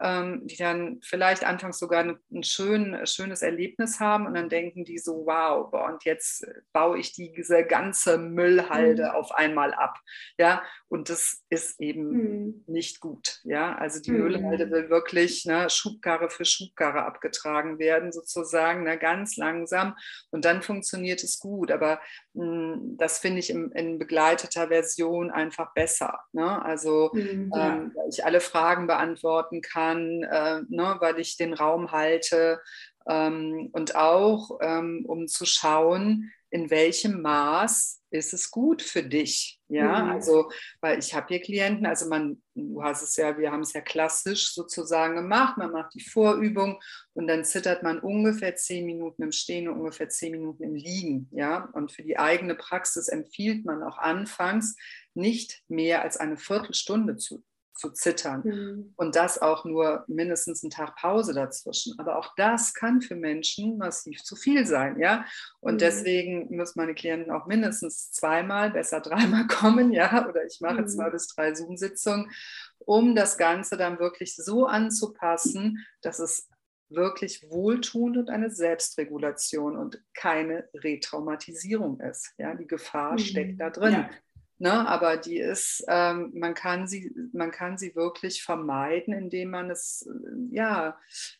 die 0.00 0.56
dann 0.58 0.98
vielleicht 1.02 1.44
anfangs 1.44 1.78
sogar 1.78 2.02
ein, 2.02 2.42
schön, 2.42 3.06
schönes 3.06 3.42
Erlebnis 3.42 4.00
haben 4.00 4.26
und 4.26 4.34
dann 4.34 4.48
denken 4.48 4.84
die 4.84 4.98
so, 4.98 5.24
wow, 5.26 5.72
und 5.72 6.04
jetzt 6.04 6.44
baue 6.72 6.98
ich 6.98 7.12
diese 7.12 7.64
ganze 7.64 8.18
Müllhalde 8.18 9.04
mhm. 9.04 9.10
auf 9.10 9.32
einmal 9.32 9.72
ab. 9.72 9.98
Ja, 10.36 10.62
und 10.88 11.10
das 11.10 11.44
ist 11.48 11.80
eben 11.80 12.10
mhm. 12.10 12.64
nicht 12.66 13.00
gut. 13.00 13.40
Ja, 13.44 13.76
also 13.76 14.00
die 14.00 14.10
mhm. 14.10 14.18
Müllhalde 14.18 14.70
will 14.70 14.90
wirklich 14.90 15.44
ne, 15.44 15.70
Schubkarre 15.70 16.28
für 16.28 16.44
Schubkarre 16.44 17.04
abgetragen 17.04 17.78
werden, 17.78 18.10
sozusagen, 18.10 18.82
ne, 18.82 18.98
ganz 18.98 19.36
langsam. 19.36 19.94
Und 20.30 20.44
dann 20.44 20.62
funktioniert 20.62 21.22
es 21.22 21.38
gut. 21.38 21.70
Aber 21.70 22.00
das 22.34 23.18
finde 23.18 23.38
ich 23.38 23.50
in, 23.50 23.70
in, 23.72 23.98
begleiteter 23.98 24.68
Version 24.68 25.30
einfach 25.30 25.72
besser. 25.72 26.18
Ne? 26.32 26.62
Also, 26.64 27.10
mhm, 27.14 27.52
ja. 27.54 27.76
ähm, 27.76 27.92
ich 28.10 28.24
alle 28.24 28.40
Fragen 28.40 28.86
beantworten 28.86 29.60
kann 29.60 30.24
äh, 30.24 30.62
ne, 30.68 30.96
weil 30.98 31.20
ich 31.20 31.36
den 31.36 31.54
Raum 31.54 31.92
halte 31.92 32.60
ähm, 33.08 33.68
und 33.72 33.94
auch 33.94 34.50
um 34.50 34.58
ähm, 34.60 35.28
zu 35.28 35.46
schauen, 35.46 36.32
in 36.50 36.70
welchem 36.70 37.22
Maß 37.22 38.00
ist 38.14 38.32
es 38.32 38.50
gut 38.50 38.80
für 38.80 39.02
dich. 39.02 39.60
Ja, 39.68 40.04
mhm. 40.04 40.10
also, 40.12 40.50
weil 40.80 40.98
ich 40.98 41.14
habe 41.14 41.26
hier 41.28 41.40
Klienten, 41.40 41.84
also 41.84 42.08
man, 42.08 42.40
du 42.54 42.82
hast 42.82 43.02
es 43.02 43.16
ja, 43.16 43.36
wir 43.36 43.50
haben 43.50 43.62
es 43.62 43.72
ja 43.72 43.80
klassisch 43.80 44.54
sozusagen 44.54 45.16
gemacht, 45.16 45.58
man 45.58 45.72
macht 45.72 45.94
die 45.94 46.04
Vorübung 46.04 46.80
und 47.14 47.26
dann 47.26 47.44
zittert 47.44 47.82
man 47.82 47.98
ungefähr 47.98 48.54
zehn 48.54 48.86
Minuten 48.86 49.24
im 49.24 49.32
Stehen 49.32 49.68
und 49.68 49.78
ungefähr 49.78 50.08
zehn 50.08 50.30
Minuten 50.30 50.62
im 50.62 50.74
Liegen. 50.74 51.28
Ja, 51.32 51.68
und 51.72 51.90
für 51.90 52.02
die 52.02 52.18
eigene 52.18 52.54
Praxis 52.54 53.08
empfiehlt 53.08 53.64
man 53.64 53.82
auch 53.82 53.98
anfangs 53.98 54.76
nicht 55.14 55.62
mehr 55.68 56.02
als 56.02 56.16
eine 56.16 56.36
Viertelstunde 56.36 57.16
zu 57.16 57.42
zu 57.74 57.90
zittern. 57.90 58.42
Mhm. 58.44 58.92
Und 58.96 59.16
das 59.16 59.40
auch 59.40 59.64
nur 59.64 60.04
mindestens 60.06 60.62
einen 60.62 60.70
Tag 60.70 60.96
Pause 60.96 61.34
dazwischen. 61.34 61.98
Aber 61.98 62.18
auch 62.18 62.34
das 62.36 62.72
kann 62.72 63.00
für 63.00 63.16
Menschen 63.16 63.78
massiv 63.78 64.22
zu 64.22 64.36
viel 64.36 64.66
sein, 64.66 64.98
ja. 64.98 65.24
Und 65.60 65.74
mhm. 65.74 65.78
deswegen 65.78 66.54
müssen 66.54 66.78
meine 66.78 66.94
Klienten 66.94 67.32
auch 67.32 67.46
mindestens 67.46 68.12
zweimal, 68.12 68.70
besser 68.70 69.00
dreimal 69.00 69.46
kommen, 69.48 69.92
ja. 69.92 70.28
Oder 70.28 70.44
ich 70.44 70.60
mache 70.60 70.82
mhm. 70.82 70.88
zwei 70.88 71.10
bis 71.10 71.28
drei 71.28 71.54
Zoom-Sitzungen, 71.54 72.30
um 72.78 73.14
das 73.14 73.38
Ganze 73.38 73.76
dann 73.76 73.98
wirklich 73.98 74.36
so 74.36 74.66
anzupassen, 74.66 75.84
dass 76.02 76.18
es 76.18 76.48
wirklich 76.90 77.50
wohltuend 77.50 78.16
und 78.16 78.30
eine 78.30 78.50
Selbstregulation 78.50 79.76
und 79.76 80.00
keine 80.14 80.68
Retraumatisierung 80.74 81.98
ist. 82.00 82.32
Ja, 82.38 82.54
die 82.54 82.66
Gefahr 82.66 83.18
steckt 83.18 83.60
da 83.60 83.68
mhm. 83.68 83.72
drin. 83.72 83.92
Ja. 83.92 84.10
Ne, 84.58 84.88
aber 84.88 85.16
die 85.16 85.38
ist, 85.38 85.84
ähm, 85.88 86.30
man, 86.34 86.54
kann 86.54 86.86
sie, 86.86 87.12
man 87.32 87.50
kann 87.50 87.76
sie 87.76 87.96
wirklich 87.96 88.44
vermeiden, 88.44 89.12
indem 89.12 89.50
man 89.50 89.68
es 89.68 90.08
äh, 90.08 90.54
ja 90.54 90.96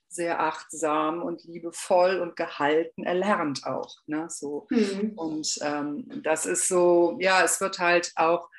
sehr 0.09 0.41
achtsam 0.41 1.23
und 1.23 1.45
liebevoll 1.45 2.21
und 2.21 2.35
gehalten 2.35 3.05
erlernt 3.05 3.67
auch. 3.67 3.99
Ne, 4.07 4.27
so. 4.29 4.67
Mhm. 4.71 5.13
Und 5.15 5.59
ähm, 5.63 6.23
das 6.25 6.45
ist 6.45 6.67
so, 6.67 7.17
ja, 7.21 7.45
es 7.45 7.61
wird 7.61 7.79
halt 7.79 8.13
auch, 8.17 8.51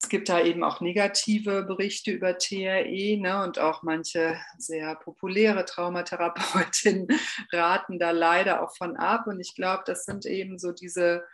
es 0.00 0.08
gibt 0.08 0.28
da 0.28 0.40
eben 0.40 0.62
auch 0.62 0.80
negative 0.80 1.64
Berichte 1.64 2.12
über 2.12 2.38
TRE 2.38 3.18
ne, 3.20 3.42
und 3.42 3.58
auch 3.58 3.82
manche 3.82 4.38
sehr 4.58 4.94
populäre 4.94 5.64
Traumatherapeutinnen 5.64 7.08
raten 7.52 7.98
da 7.98 8.12
leider 8.12 8.62
auch 8.62 8.76
von 8.76 8.96
ab. 8.96 9.26
Und 9.26 9.40
ich 9.40 9.56
glaube, 9.56 9.82
das 9.86 10.04
sind 10.04 10.24
eben 10.24 10.60
so 10.60 10.70
diese 10.70 11.24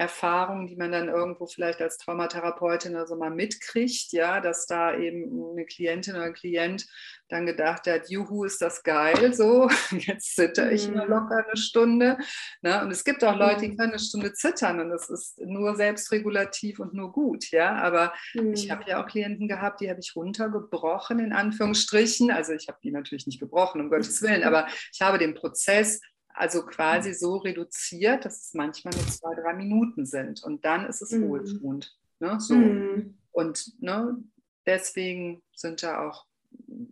Erfahrungen, 0.00 0.66
die 0.66 0.76
man 0.76 0.92
dann 0.92 1.08
irgendwo 1.08 1.46
vielleicht 1.46 1.82
als 1.82 1.98
Traumatherapeutin 1.98 2.94
oder 2.94 3.06
so 3.06 3.16
mal 3.16 3.28
mitkriegt, 3.28 4.12
ja, 4.12 4.40
dass 4.40 4.64
da 4.64 4.96
eben 4.96 5.50
eine 5.52 5.66
Klientin 5.66 6.14
oder 6.14 6.24
ein 6.24 6.32
Klient 6.32 6.86
dann 7.28 7.44
gedacht 7.44 7.86
hat, 7.86 8.08
juhu, 8.08 8.44
ist 8.44 8.62
das 8.62 8.82
geil, 8.82 9.34
so, 9.34 9.68
jetzt 9.90 10.36
zitter 10.36 10.72
ich 10.72 10.88
mal 10.88 11.04
mhm. 11.04 11.10
locker 11.10 11.44
eine 11.46 11.56
Stunde. 11.58 12.16
Ne? 12.62 12.82
Und 12.82 12.90
es 12.90 13.04
gibt 13.04 13.22
auch 13.22 13.36
Leute, 13.36 13.60
die 13.60 13.68
mhm. 13.68 13.76
können 13.76 13.90
eine 13.90 13.98
Stunde 13.98 14.32
zittern 14.32 14.80
und 14.80 14.88
das 14.88 15.10
ist 15.10 15.38
nur 15.38 15.76
selbstregulativ 15.76 16.80
und 16.80 16.94
nur 16.94 17.12
gut, 17.12 17.50
ja, 17.50 17.74
aber 17.74 18.14
mhm. 18.32 18.54
ich 18.54 18.70
habe 18.70 18.84
ja 18.86 19.02
auch 19.02 19.06
Klienten 19.06 19.48
gehabt, 19.48 19.82
die 19.82 19.90
habe 19.90 20.00
ich 20.00 20.16
runtergebrochen, 20.16 21.18
in 21.18 21.34
Anführungsstrichen, 21.34 22.30
also 22.30 22.54
ich 22.54 22.68
habe 22.68 22.78
die 22.82 22.90
natürlich 22.90 23.26
nicht 23.26 23.38
gebrochen, 23.38 23.82
um 23.82 23.90
Gottes 23.90 24.22
Willen, 24.22 24.44
aber 24.44 24.66
ich 24.94 25.02
habe 25.02 25.18
den 25.18 25.34
Prozess 25.34 26.00
also 26.40 26.64
quasi 26.64 27.12
so 27.12 27.36
reduziert, 27.36 28.24
dass 28.24 28.46
es 28.46 28.54
manchmal 28.54 28.94
nur 28.94 29.06
zwei, 29.08 29.34
drei 29.34 29.52
Minuten 29.52 30.06
sind. 30.06 30.42
Und 30.42 30.64
dann 30.64 30.86
ist 30.86 31.02
es 31.02 31.12
mhm. 31.12 31.28
wohltuend. 31.28 31.94
Ne? 32.18 32.40
So. 32.40 32.54
Mhm. 32.54 33.18
Und 33.30 33.74
ne, 33.82 34.16
deswegen 34.64 35.42
sind 35.54 35.82
da 35.82 36.08
auch, 36.08 36.26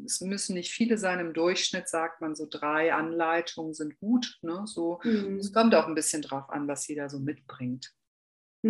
es 0.05 0.21
müssen 0.21 0.53
nicht 0.53 0.71
viele 0.71 0.99
sein. 0.99 1.19
Im 1.19 1.33
Durchschnitt 1.33 1.89
sagt 1.89 2.21
man 2.21 2.35
so 2.35 2.47
drei 2.49 2.93
Anleitungen 2.93 3.73
sind 3.73 3.99
gut. 3.99 4.39
Ne? 4.43 4.65
So, 4.67 5.01
mhm. 5.03 5.39
Es 5.39 5.51
kommt 5.51 5.75
auch 5.75 5.89
ein 5.89 5.95
bisschen 5.95 6.21
drauf 6.21 6.51
an, 6.51 6.69
was 6.69 6.87
jeder 6.87 7.09
so 7.09 7.19
mitbringt. 7.19 7.95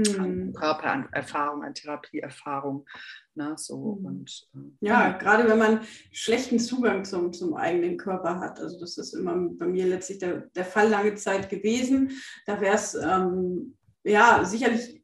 Mhm. 0.01 0.53
Körpererfahrung, 0.53 1.63
an 1.63 1.75
Therapieerfahrung. 1.75 2.87
Ne, 3.35 3.55
so 3.57 3.99
mhm. 4.01 4.07
und, 4.07 4.49
äh, 4.55 4.87
ja, 4.87 5.13
gerade 5.13 5.49
wenn 5.49 5.59
man 5.59 5.81
schlechten 6.13 6.59
Zugang 6.59 7.05
zum, 7.05 7.33
zum 7.33 7.55
eigenen 7.55 7.97
Körper 7.97 8.41
hat. 8.41 8.59
Also 8.59 8.81
das 8.81 8.99
ist 8.99 9.15
immer 9.15 9.37
bei 9.37 9.67
mir 9.67 9.87
letztlich 9.87 10.19
der, 10.19 10.49
der 10.57 10.65
Fall 10.65 10.89
lange 10.89 11.15
Zeit 11.15 11.49
gewesen. 11.49 12.11
Da 12.47 12.61
wäre 12.61 12.75
es 12.75 12.95
ähm, 12.95 13.77
ja 14.05 14.45
sicherlich 14.45 15.03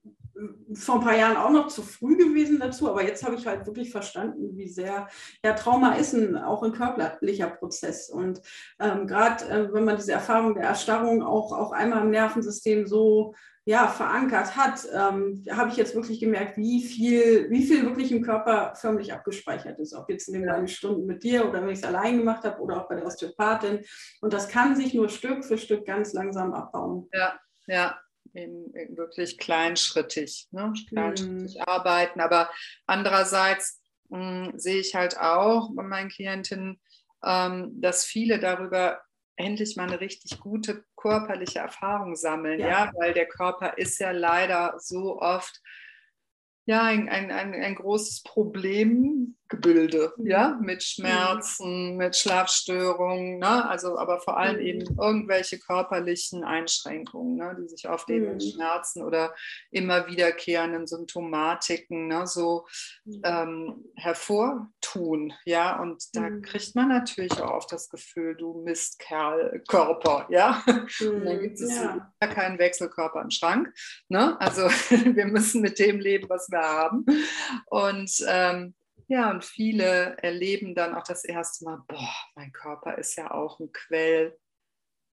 vor 0.75 0.97
ein 0.97 1.01
paar 1.01 1.17
Jahren 1.17 1.37
auch 1.37 1.51
noch 1.51 1.69
zu 1.69 1.83
früh 1.83 2.17
gewesen 2.17 2.59
dazu, 2.59 2.89
aber 2.89 3.05
jetzt 3.05 3.25
habe 3.25 3.37
ich 3.37 3.47
halt 3.47 3.67
wirklich 3.67 3.91
verstanden, 3.91 4.57
wie 4.57 4.69
sehr 4.69 5.09
ja, 5.45 5.53
Trauma 5.53 5.95
ist 5.95 6.13
ein, 6.13 6.37
auch 6.37 6.63
ein 6.63 6.73
körperlicher 6.73 7.49
Prozess. 7.49 8.11
Und 8.11 8.41
ähm, 8.81 9.07
gerade 9.07 9.45
äh, 9.49 9.73
wenn 9.73 9.85
man 9.85 9.97
diese 9.97 10.13
Erfahrung 10.13 10.55
der 10.55 10.65
Erstarrung 10.65 11.23
auch, 11.23 11.53
auch 11.53 11.73
einmal 11.73 12.03
im 12.03 12.11
Nervensystem 12.11 12.87
so 12.87 13.35
ja, 13.67 13.89
verankert 13.89 14.57
hat, 14.57 14.87
ähm, 14.93 15.43
habe 15.51 15.71
ich 15.71 15.77
jetzt 15.77 15.95
wirklich 15.95 16.21
gemerkt, 16.21 16.59
wie 16.59 16.83
viel, 16.83 17.49
wie 17.51 17.65
viel 17.65 17.85
wirklich 17.87 18.13
im 18.13 18.23
Körper 18.23 18.75
förmlich 18.75 19.13
abgespeichert 19.13 19.79
ist. 19.79 19.95
Ob 19.95 20.11
jetzt 20.11 20.29
in 20.29 20.35
den 20.35 20.47
beiden 20.47 20.69
Stunden 20.69 21.07
mit 21.07 21.23
dir 21.23 21.49
oder 21.49 21.63
wenn 21.63 21.71
ich 21.71 21.79
es 21.79 21.85
allein 21.85 22.19
gemacht 22.19 22.45
habe 22.45 22.61
oder 22.61 22.83
auch 22.83 22.89
bei 22.89 22.97
der 22.97 23.07
Osteopathin. 23.07 23.81
Und 24.21 24.35
das 24.35 24.49
kann 24.49 24.77
sich 24.77 24.93
nur 24.93 25.09
Stück 25.09 25.45
für 25.47 25.57
Stück 25.57 25.87
ganz 25.87 26.13
langsam 26.13 26.53
abbauen. 26.53 27.09
Ja, 27.13 27.39
ja, 27.67 27.99
in, 28.35 28.73
in 28.75 28.97
wirklich 28.97 29.39
kleinschrittig, 29.39 30.49
ne? 30.51 30.73
kleinschrittig 30.89 31.57
mhm. 31.57 31.63
arbeiten. 31.63 32.21
Aber 32.21 32.51
andererseits 32.87 33.81
mh, 34.11 34.47
hm, 34.47 34.59
sehe 34.59 34.81
ich 34.81 34.95
halt 34.95 35.19
auch 35.19 35.71
bei 35.75 35.83
meinen 35.83 36.11
Klientinnen, 36.11 36.81
ähm, 37.25 37.81
dass 37.81 38.05
viele 38.05 38.39
darüber 38.39 39.01
endlich 39.37 39.77
mal 39.77 39.89
eine 39.89 40.01
richtig 40.01 40.39
gute 40.39 40.85
körperliche 40.97 41.59
Erfahrung 41.59 42.15
sammeln, 42.15 42.61
ja. 42.61 42.69
ja, 42.69 42.93
weil 42.97 43.15
der 43.15 43.27
Körper 43.27 43.79
ist 43.79 43.99
ja 43.99 44.13
leider 44.13 44.75
so 44.79 45.21
oft 45.21 45.61
ja, 46.67 46.83
ein, 46.83 47.09
ein, 47.09 47.31
ein, 47.31 47.53
ein 47.53 47.75
großes 47.75 48.23
Problemgebilde, 48.23 49.35
mhm. 50.17 50.27
ja, 50.27 50.59
mit 50.61 50.83
Schmerzen, 50.83 51.93
mhm. 51.93 51.97
mit 51.99 52.17
Schlafstörungen, 52.17 53.39
ne? 53.39 53.69
also 53.69 53.99
aber 53.99 54.21
vor 54.21 54.39
allem 54.39 54.57
mhm. 54.57 54.67
eben 54.67 54.99
irgendwelche 54.99 55.59
körperlichen 55.59 56.43
Einschränkungen, 56.43 57.37
ne? 57.37 57.57
die 57.61 57.69
sich 57.69 57.89
oft 57.89 58.09
eben 58.09 58.27
mhm. 58.27 58.33
in 58.33 58.41
Schmerzen 58.41 59.03
oder 59.03 59.35
immer 59.71 60.07
wiederkehrenden 60.07 60.87
Symptomatiken 60.87 62.09
ne? 62.09 62.27
so 62.27 62.67
mhm. 63.05 63.21
ähm, 63.25 63.85
hervortun, 63.97 65.35
ja, 65.45 65.81
und 65.81 66.03
da 66.15 66.23
mhm. 66.23 66.43
kriegt 66.43 66.75
man 66.75 66.89
natürlich 66.89 67.41
auch 67.43 67.53
oft 67.53 67.73
das 67.73 67.91
Gefühl, 67.91 68.37
du 68.37 68.63
Mistkerl, 68.65 69.63
Körper, 69.69 70.27
ja, 70.31 70.63
und 70.67 71.27
dann 71.27 71.41
gibt 71.41 71.61
es 71.61 71.77
ja. 71.77 72.11
keinen 72.21 72.59
Wechselkörper 72.59 73.21
im 73.21 73.31
Schrank, 73.31 73.71
ne? 74.09 74.41
also 74.41 74.63
wir 74.91 75.27
müssen 75.27 75.61
mit 75.61 75.79
dem 75.79 76.01
leben, 76.01 76.29
was 76.31 76.49
wir 76.51 76.55
wir 76.55 76.63
haben. 76.63 77.05
Und 77.67 78.11
ähm, 78.27 78.75
ja, 79.07 79.31
und 79.31 79.45
viele 79.45 80.17
erleben 80.23 80.75
dann 80.75 80.95
auch 80.95 81.05
das 81.05 81.25
erste 81.25 81.65
Mal, 81.65 81.83
boah, 81.89 82.15
mein 82.35 82.53
Körper 82.53 82.99
ist 82.99 83.17
ja 83.17 83.31
auch 83.31 83.61
ein 83.61 83.73
Quell 83.73 84.39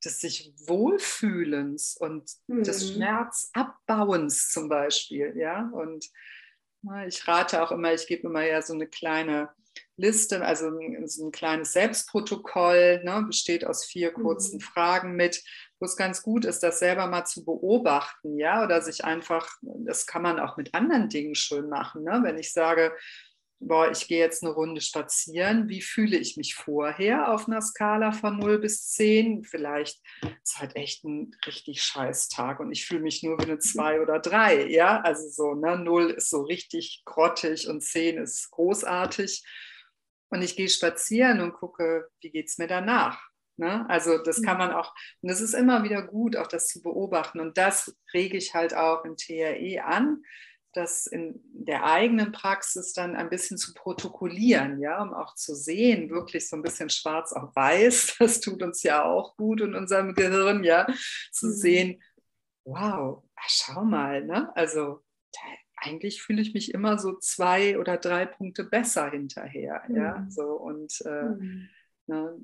des 0.04 0.20
sich 0.20 0.52
Wohlfühlens 0.66 1.96
und 1.96 2.30
mhm. 2.46 2.62
des 2.62 2.92
Schmerzabbauens 2.92 4.50
zum 4.50 4.68
Beispiel, 4.68 5.34
ja. 5.36 5.68
Und 5.72 6.06
na, 6.82 7.06
ich 7.06 7.26
rate 7.26 7.62
auch 7.62 7.72
immer, 7.72 7.92
ich 7.92 8.06
gebe 8.06 8.28
immer 8.28 8.44
ja 8.44 8.62
so 8.62 8.74
eine 8.74 8.86
kleine 8.86 9.50
Liste, 9.96 10.44
also 10.44 10.68
ein, 10.68 11.06
so 11.08 11.26
ein 11.26 11.32
kleines 11.32 11.72
Selbstprotokoll, 11.72 13.02
ne, 13.04 13.24
besteht 13.26 13.66
aus 13.66 13.84
vier 13.84 14.12
kurzen 14.12 14.56
mhm. 14.56 14.60
Fragen 14.60 15.16
mit, 15.16 15.42
wo 15.78 15.86
es 15.86 15.96
ganz 15.96 16.22
gut 16.22 16.44
ist, 16.44 16.62
das 16.62 16.78
selber 16.78 17.06
mal 17.06 17.24
zu 17.24 17.44
beobachten, 17.44 18.38
ja, 18.38 18.64
oder 18.64 18.82
sich 18.82 19.04
einfach, 19.04 19.48
das 19.62 20.06
kann 20.06 20.22
man 20.22 20.38
auch 20.38 20.56
mit 20.56 20.74
anderen 20.74 21.08
Dingen 21.08 21.34
schön 21.34 21.68
machen, 21.68 22.04
ne? 22.04 22.20
wenn 22.22 22.38
ich 22.38 22.52
sage, 22.52 22.94
boah, 23.58 23.90
ich 23.90 24.06
gehe 24.06 24.18
jetzt 24.18 24.42
eine 24.42 24.52
Runde 24.52 24.80
spazieren, 24.80 25.68
wie 25.68 25.80
fühle 25.80 26.16
ich 26.16 26.36
mich 26.36 26.54
vorher 26.54 27.32
auf 27.32 27.48
einer 27.48 27.62
Skala 27.62 28.12
von 28.12 28.38
0 28.38 28.58
bis 28.58 28.88
10? 28.90 29.44
Vielleicht 29.44 30.00
ist 30.42 30.58
halt 30.58 30.76
echt 30.76 31.04
ein 31.04 31.34
richtig 31.46 31.82
scheiß 31.82 32.28
Tag 32.28 32.60
und 32.60 32.72
ich 32.72 32.86
fühle 32.86 33.00
mich 33.00 33.22
nur 33.22 33.38
wie 33.38 33.44
eine 33.44 33.58
2 33.58 34.00
oder 34.02 34.18
3, 34.18 34.66
ja, 34.68 35.00
also 35.00 35.28
so, 35.28 35.54
ne, 35.54 35.78
0 35.78 36.10
ist 36.10 36.30
so 36.30 36.42
richtig 36.42 37.02
grottig 37.04 37.68
und 37.68 37.82
10 37.82 38.18
ist 38.18 38.50
großartig 38.50 39.44
und 40.28 40.42
ich 40.42 40.56
gehe 40.56 40.68
spazieren 40.68 41.40
und 41.40 41.54
gucke, 41.54 42.08
wie 42.20 42.30
geht 42.30 42.48
es 42.48 42.58
mir 42.58 42.66
danach? 42.66 43.20
Ne? 43.58 43.88
Also 43.88 44.18
das 44.18 44.42
kann 44.42 44.58
man 44.58 44.70
auch, 44.72 44.94
und 45.22 45.30
es 45.30 45.40
ist 45.40 45.54
immer 45.54 45.82
wieder 45.82 46.02
gut, 46.02 46.36
auch 46.36 46.46
das 46.46 46.68
zu 46.68 46.82
beobachten. 46.82 47.40
Und 47.40 47.56
das 47.56 47.96
rege 48.12 48.36
ich 48.36 48.54
halt 48.54 48.74
auch 48.74 49.04
im 49.04 49.16
TRE 49.16 49.82
an, 49.82 50.22
das 50.76 51.06
in 51.06 51.40
der 51.52 51.84
eigenen 51.84 52.32
Praxis 52.32 52.92
dann 52.92 53.16
ein 53.16 53.30
bisschen 53.30 53.58
zu 53.58 53.74
protokollieren, 53.74 54.78
ja, 54.80 55.02
um 55.02 55.14
auch 55.14 55.34
zu 55.34 55.54
sehen, 55.54 56.10
wirklich 56.10 56.48
so 56.48 56.56
ein 56.56 56.62
bisschen 56.62 56.90
schwarz 56.90 57.32
auf 57.32 57.54
weiß, 57.56 58.16
das 58.20 58.40
tut 58.40 58.62
uns 58.62 58.82
ja 58.82 59.04
auch 59.04 59.36
gut 59.36 59.60
in 59.60 59.74
unserem 59.74 60.14
Gehirn, 60.14 60.64
ja, 60.64 60.86
zu 61.32 61.46
mhm. 61.46 61.52
sehen, 61.52 62.02
wow, 62.64 63.22
schau 63.46 63.84
mal, 63.84 64.24
ne? 64.24 64.54
Also 64.56 65.02
eigentlich 65.76 66.22
fühle 66.22 66.42
ich 66.42 66.54
mich 66.54 66.72
immer 66.72 66.98
so 66.98 67.18
zwei 67.18 67.78
oder 67.78 67.96
drei 67.98 68.26
Punkte 68.26 68.64
besser 68.64 69.10
hinterher, 69.10 69.82
mhm. 69.88 69.96
ja, 69.96 70.26
so 70.28 70.52
und 70.52 71.00
äh, 71.04 71.24
mhm. 71.24 71.68
ne, 72.06 72.38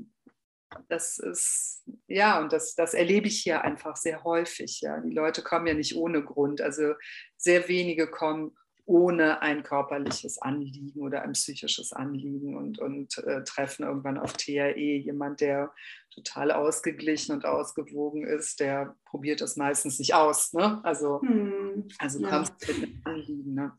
das 0.88 1.18
ist, 1.18 1.85
ja, 2.06 2.40
und 2.40 2.52
das, 2.52 2.74
das 2.74 2.94
erlebe 2.94 3.28
ich 3.28 3.40
hier 3.40 3.62
einfach 3.62 3.96
sehr 3.96 4.24
häufig. 4.24 4.80
Ja. 4.80 5.00
Die 5.00 5.14
Leute 5.14 5.42
kommen 5.42 5.66
ja 5.66 5.74
nicht 5.74 5.96
ohne 5.96 6.22
Grund. 6.22 6.61
Also 6.61 6.94
sehr 7.37 7.68
wenige 7.68 8.06
kommen 8.06 8.56
ohne 8.85 9.40
ein 9.42 9.62
körperliches 9.62 10.42
Anliegen 10.42 11.00
oder 11.00 11.22
ein 11.22 11.32
psychisches 11.32 11.92
Anliegen 11.92 12.56
und, 12.56 12.78
und 12.78 13.16
äh, 13.18 13.44
treffen 13.44 13.85
irgendwann 13.85 14.18
auf 14.18 14.32
TRE. 14.32 14.74
Jemand, 14.76 15.40
der 15.40 15.72
total 16.11 16.50
ausgeglichen 16.50 17.32
und 17.35 17.44
ausgewogen 17.44 18.26
ist, 18.26 18.61
der 18.61 18.96
probiert 19.04 19.40
das 19.40 19.56
meistens 19.56 19.98
nicht 19.98 20.14
aus. 20.14 20.52
Ne? 20.52 20.80
Also, 20.85 21.20
hm, 21.22 21.88
also 21.98 22.20
ja. 22.20 22.28
kommst 22.28 22.54
mit 22.68 22.76
einem 22.76 23.00
Anliegen. 23.04 23.54
Ne? 23.54 23.72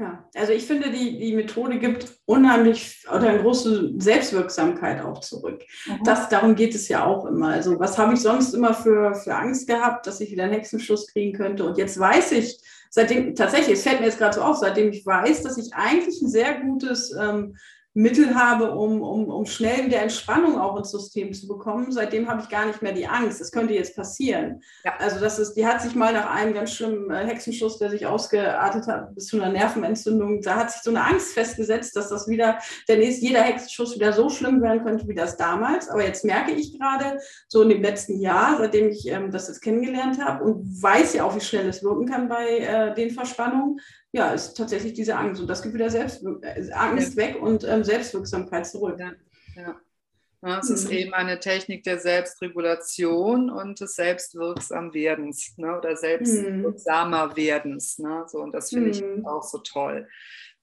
Ja, 0.00 0.24
also 0.36 0.52
ich 0.52 0.64
finde, 0.64 0.90
die, 0.90 1.18
die 1.18 1.34
Methode 1.34 1.80
gibt 1.80 2.20
unheimlich 2.24 3.04
oder 3.08 3.30
eine 3.30 3.42
große 3.42 3.94
Selbstwirksamkeit 3.98 5.04
auch 5.04 5.18
zurück. 5.18 5.64
Mhm. 5.86 6.04
Das, 6.04 6.28
darum 6.28 6.54
geht 6.54 6.76
es 6.76 6.86
ja 6.86 7.04
auch 7.04 7.26
immer. 7.26 7.48
Also 7.48 7.80
was 7.80 7.98
habe 7.98 8.14
ich 8.14 8.20
sonst 8.20 8.54
immer 8.54 8.74
für, 8.74 9.16
für 9.16 9.34
Angst 9.34 9.66
gehabt, 9.66 10.06
dass 10.06 10.20
ich 10.20 10.30
wieder 10.30 10.44
einen 10.44 10.52
Hexenschuss 10.52 11.08
kriegen 11.08 11.36
könnte? 11.36 11.64
Und 11.64 11.78
jetzt 11.78 11.98
weiß 11.98 12.30
ich, 12.32 12.60
seitdem, 12.90 13.34
tatsächlich, 13.34 13.74
es 13.74 13.82
fällt 13.82 13.98
mir 13.98 14.06
jetzt 14.06 14.18
gerade 14.18 14.36
so 14.36 14.42
auf, 14.42 14.58
seitdem 14.58 14.90
ich 14.90 15.04
weiß, 15.04 15.42
dass 15.42 15.58
ich 15.58 15.74
eigentlich 15.74 16.22
ein 16.22 16.28
sehr 16.28 16.60
gutes 16.60 17.12
ähm, 17.20 17.56
Mittel 17.94 18.34
habe, 18.34 18.72
um, 18.72 19.02
um, 19.02 19.28
um 19.28 19.46
schnell 19.46 19.86
wieder 19.86 20.00
Entspannung 20.00 20.58
auch 20.58 20.76
ins 20.76 20.90
System 20.90 21.32
zu 21.32 21.48
bekommen. 21.48 21.90
Seitdem 21.90 22.28
habe 22.28 22.42
ich 22.42 22.48
gar 22.48 22.66
nicht 22.66 22.82
mehr 22.82 22.92
die 22.92 23.08
Angst. 23.08 23.40
Das 23.40 23.50
könnte 23.50 23.74
jetzt 23.74 23.96
passieren. 23.96 24.62
Ja. 24.84 24.92
Also 24.98 25.18
das 25.18 25.38
ist, 25.38 25.54
die 25.54 25.66
hat 25.66 25.82
sich 25.82 25.94
mal 25.94 26.12
nach 26.12 26.30
einem 26.30 26.54
ganz 26.54 26.72
schlimmen 26.74 27.10
äh, 27.10 27.26
Hexenschuss, 27.26 27.78
der 27.78 27.90
sich 27.90 28.06
ausgeartet 28.06 28.86
hat, 28.86 29.14
bis 29.14 29.26
zu 29.26 29.40
einer 29.40 29.50
Nervenentzündung, 29.50 30.42
da 30.42 30.56
hat 30.56 30.70
sich 30.70 30.82
so 30.82 30.90
eine 30.90 31.04
Angst 31.04 31.32
festgesetzt, 31.32 31.96
dass 31.96 32.08
das 32.08 32.28
wieder, 32.28 32.58
der 32.88 32.98
nächste, 32.98 33.26
jeder 33.26 33.42
Hexenschuss 33.42 33.96
wieder 33.96 34.12
so 34.12 34.28
schlimm 34.28 34.62
werden 34.62 34.84
könnte 34.84 35.08
wie 35.08 35.14
das 35.14 35.36
damals. 35.36 35.88
Aber 35.88 36.04
jetzt 36.04 36.24
merke 36.24 36.52
ich 36.52 36.78
gerade, 36.78 37.18
so 37.48 37.62
in 37.62 37.70
dem 37.70 37.82
letzten 37.82 38.20
Jahr, 38.20 38.58
seitdem 38.58 38.90
ich 38.90 39.08
ähm, 39.08 39.30
das 39.30 39.48
jetzt 39.48 39.60
kennengelernt 39.60 40.22
habe 40.22 40.44
und 40.44 40.82
weiß 40.82 41.14
ja 41.14 41.24
auch, 41.24 41.34
wie 41.34 41.40
schnell 41.40 41.68
es 41.68 41.82
wirken 41.82 42.06
kann 42.06 42.28
bei 42.28 42.58
äh, 42.58 42.94
den 42.94 43.10
Verspannungen, 43.10 43.80
ja, 44.12 44.32
ist 44.32 44.54
tatsächlich 44.54 44.94
diese 44.94 45.16
Angst. 45.16 45.40
Und 45.40 45.48
das 45.48 45.62
gibt 45.62 45.74
wieder 45.74 45.90
Selbst 45.90 46.24
äh, 46.42 46.70
Angst 46.72 47.16
ja. 47.16 47.16
weg 47.16 47.40
und 47.40 47.64
ähm, 47.64 47.84
Selbstwirksamkeit 47.84 48.66
zurück. 48.66 48.98
Ja, 48.98 49.12
ja. 49.56 49.76
ja 50.42 50.58
es 50.58 50.68
mhm. 50.68 50.74
ist 50.74 50.90
eben 50.90 51.14
eine 51.14 51.40
Technik 51.40 51.84
der 51.84 51.98
Selbstregulation 51.98 53.50
und 53.50 53.80
des 53.80 53.94
Selbstwirksamwerdens 53.96 55.58
ne? 55.58 55.78
oder 55.78 55.96
selbstwirksamer 55.96 57.36
Werdens. 57.36 57.98
Ne? 57.98 58.24
So, 58.28 58.38
und 58.38 58.52
das 58.52 58.70
finde 58.70 58.88
mhm. 58.88 58.92
ich 59.18 59.26
auch 59.26 59.42
so 59.42 59.58
toll. 59.58 60.08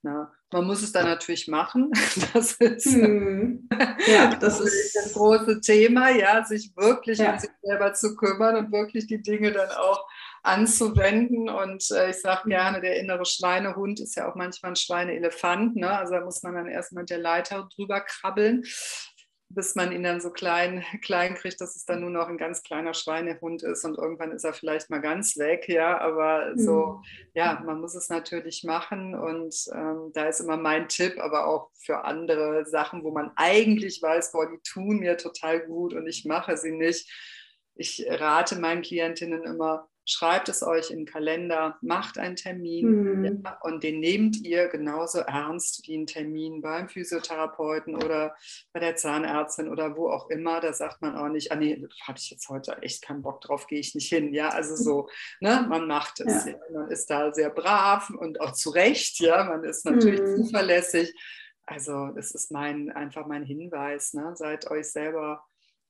Ne? 0.02 0.28
Man 0.52 0.64
muss 0.64 0.82
es 0.82 0.92
dann 0.92 1.06
natürlich 1.06 1.48
machen. 1.48 1.92
Das 2.32 2.52
ist, 2.52 2.86
mhm. 2.86 3.68
ja, 4.06 4.34
das 4.34 4.60
ist 4.60 4.94
das 4.94 5.12
große 5.12 5.60
Thema, 5.60 6.10
ja, 6.10 6.44
sich 6.44 6.76
wirklich 6.76 7.20
um 7.20 7.38
sich 7.38 7.50
selber 7.62 7.92
zu 7.94 8.16
kümmern 8.16 8.56
und 8.56 8.72
wirklich 8.72 9.06
die 9.06 9.22
Dinge 9.22 9.52
dann 9.52 9.70
auch 9.70 10.06
anzuwenden. 10.46 11.48
Und 11.48 11.90
äh, 11.90 12.10
ich 12.10 12.20
sage 12.20 12.48
gerne, 12.48 12.80
der 12.80 12.98
innere 12.98 13.26
Schweinehund 13.26 14.00
ist 14.00 14.16
ja 14.16 14.30
auch 14.30 14.36
manchmal 14.36 14.72
ein 14.72 14.76
Schweineelefant. 14.76 15.76
Ne? 15.76 15.90
Also 15.90 16.14
da 16.14 16.24
muss 16.24 16.42
man 16.42 16.54
dann 16.54 16.68
erst 16.68 16.92
mit 16.92 17.10
der 17.10 17.18
Leiter 17.18 17.68
drüber 17.74 18.00
krabbeln, 18.00 18.64
bis 19.48 19.74
man 19.74 19.92
ihn 19.92 20.02
dann 20.02 20.20
so 20.20 20.30
klein, 20.30 20.84
klein 21.02 21.34
kriegt, 21.34 21.60
dass 21.60 21.74
es 21.74 21.84
dann 21.84 22.00
nur 22.00 22.10
noch 22.10 22.28
ein 22.28 22.38
ganz 22.38 22.62
kleiner 22.62 22.94
Schweinehund 22.94 23.62
ist 23.62 23.84
und 23.84 23.98
irgendwann 23.98 24.32
ist 24.32 24.44
er 24.44 24.52
vielleicht 24.52 24.88
mal 24.88 25.00
ganz 25.00 25.36
weg. 25.36 25.68
Ja, 25.68 26.00
aber 26.00 26.52
so, 26.56 27.00
mhm. 27.00 27.02
ja, 27.34 27.60
man 27.64 27.80
muss 27.80 27.96
es 27.96 28.08
natürlich 28.08 28.62
machen. 28.62 29.14
Und 29.14 29.54
ähm, 29.74 30.12
da 30.14 30.28
ist 30.28 30.40
immer 30.40 30.56
mein 30.56 30.88
Tipp, 30.88 31.18
aber 31.18 31.46
auch 31.48 31.70
für 31.84 32.04
andere 32.04 32.66
Sachen, 32.66 33.02
wo 33.02 33.10
man 33.10 33.32
eigentlich 33.34 34.00
weiß, 34.00 34.32
boah, 34.32 34.48
die 34.48 34.60
tun 34.62 35.00
mir 35.00 35.16
total 35.16 35.60
gut 35.66 35.92
und 35.92 36.06
ich 36.06 36.24
mache 36.24 36.56
sie 36.56 36.72
nicht. 36.72 37.10
Ich 37.74 38.06
rate 38.08 38.58
meinen 38.58 38.80
Klientinnen 38.82 39.44
immer, 39.44 39.88
schreibt 40.06 40.48
es 40.48 40.62
euch 40.62 40.90
in 40.90 40.98
den 40.98 41.06
Kalender, 41.06 41.76
macht 41.82 42.16
einen 42.16 42.36
Termin 42.36 42.86
mhm. 42.86 43.42
ja, 43.44 43.58
und 43.62 43.82
den 43.82 44.00
nehmt 44.00 44.40
ihr 44.40 44.68
genauso 44.68 45.18
ernst 45.18 45.86
wie 45.86 45.96
einen 45.96 46.06
Termin 46.06 46.62
beim 46.62 46.88
Physiotherapeuten 46.88 47.96
oder 47.96 48.36
bei 48.72 48.80
der 48.80 48.94
Zahnärztin 48.94 49.68
oder 49.68 49.96
wo 49.96 50.08
auch 50.08 50.30
immer. 50.30 50.60
Da 50.60 50.72
sagt 50.72 51.02
man 51.02 51.16
auch 51.16 51.28
nicht, 51.28 51.50
ah 51.50 51.56
nee, 51.56 51.86
habe 52.06 52.18
ich 52.18 52.30
jetzt 52.30 52.48
heute 52.48 52.80
echt 52.82 53.02
keinen 53.02 53.22
Bock 53.22 53.40
drauf, 53.40 53.66
gehe 53.66 53.80
ich 53.80 53.94
nicht 53.94 54.08
hin. 54.08 54.32
Ja, 54.32 54.50
also 54.50 54.76
so, 54.76 55.08
ne, 55.40 55.66
man 55.68 55.88
macht 55.88 56.20
es. 56.20 56.46
Ja. 56.46 56.54
Man 56.72 56.90
ist 56.90 57.10
da 57.10 57.34
sehr 57.34 57.50
brav 57.50 58.10
und 58.10 58.40
auch 58.40 58.52
zu 58.52 58.70
Recht, 58.70 59.18
ja, 59.20 59.44
man 59.44 59.64
ist 59.64 59.84
natürlich 59.84 60.20
mhm. 60.20 60.44
zuverlässig. 60.44 61.12
Also 61.66 62.08
das 62.14 62.30
ist 62.30 62.52
mein, 62.52 62.92
einfach 62.92 63.26
mein 63.26 63.42
Hinweis. 63.42 64.14
Ne? 64.14 64.32
Seid 64.36 64.70
euch 64.70 64.86
selber 64.92 65.44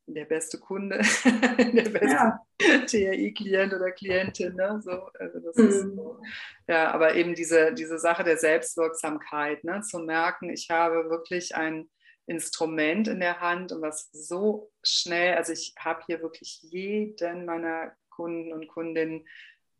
der 0.06 0.24
beste 0.24 0.58
Kunde, 0.58 0.98
der 1.24 1.90
beste 1.90 2.06
ja. 2.06 2.40
TRI-Klient 2.86 3.74
oder 3.74 3.90
Klientin. 3.90 4.54
Ne? 4.54 4.80
So, 4.82 5.10
also 5.18 5.40
das 5.40 5.56
mhm. 5.56 5.68
ist. 5.68 5.86
Ja, 6.68 6.92
aber 6.92 7.14
eben 7.14 7.34
diese, 7.34 7.74
diese 7.74 7.98
Sache 7.98 8.24
der 8.24 8.36
Selbstwirksamkeit, 8.36 9.64
ne? 9.64 9.80
zu 9.82 9.98
merken, 9.98 10.50
ich 10.50 10.68
habe 10.70 11.10
wirklich 11.10 11.54
ein 11.56 11.88
Instrument 12.26 13.08
in 13.08 13.20
der 13.20 13.40
Hand 13.40 13.72
und 13.72 13.82
was 13.82 14.10
so 14.12 14.70
schnell, 14.82 15.34
also 15.34 15.52
ich 15.52 15.74
habe 15.78 16.02
hier 16.06 16.20
wirklich 16.22 16.60
jeden 16.62 17.44
meiner 17.44 17.92
Kunden 18.10 18.52
und 18.52 18.66
Kundinnen 18.68 19.26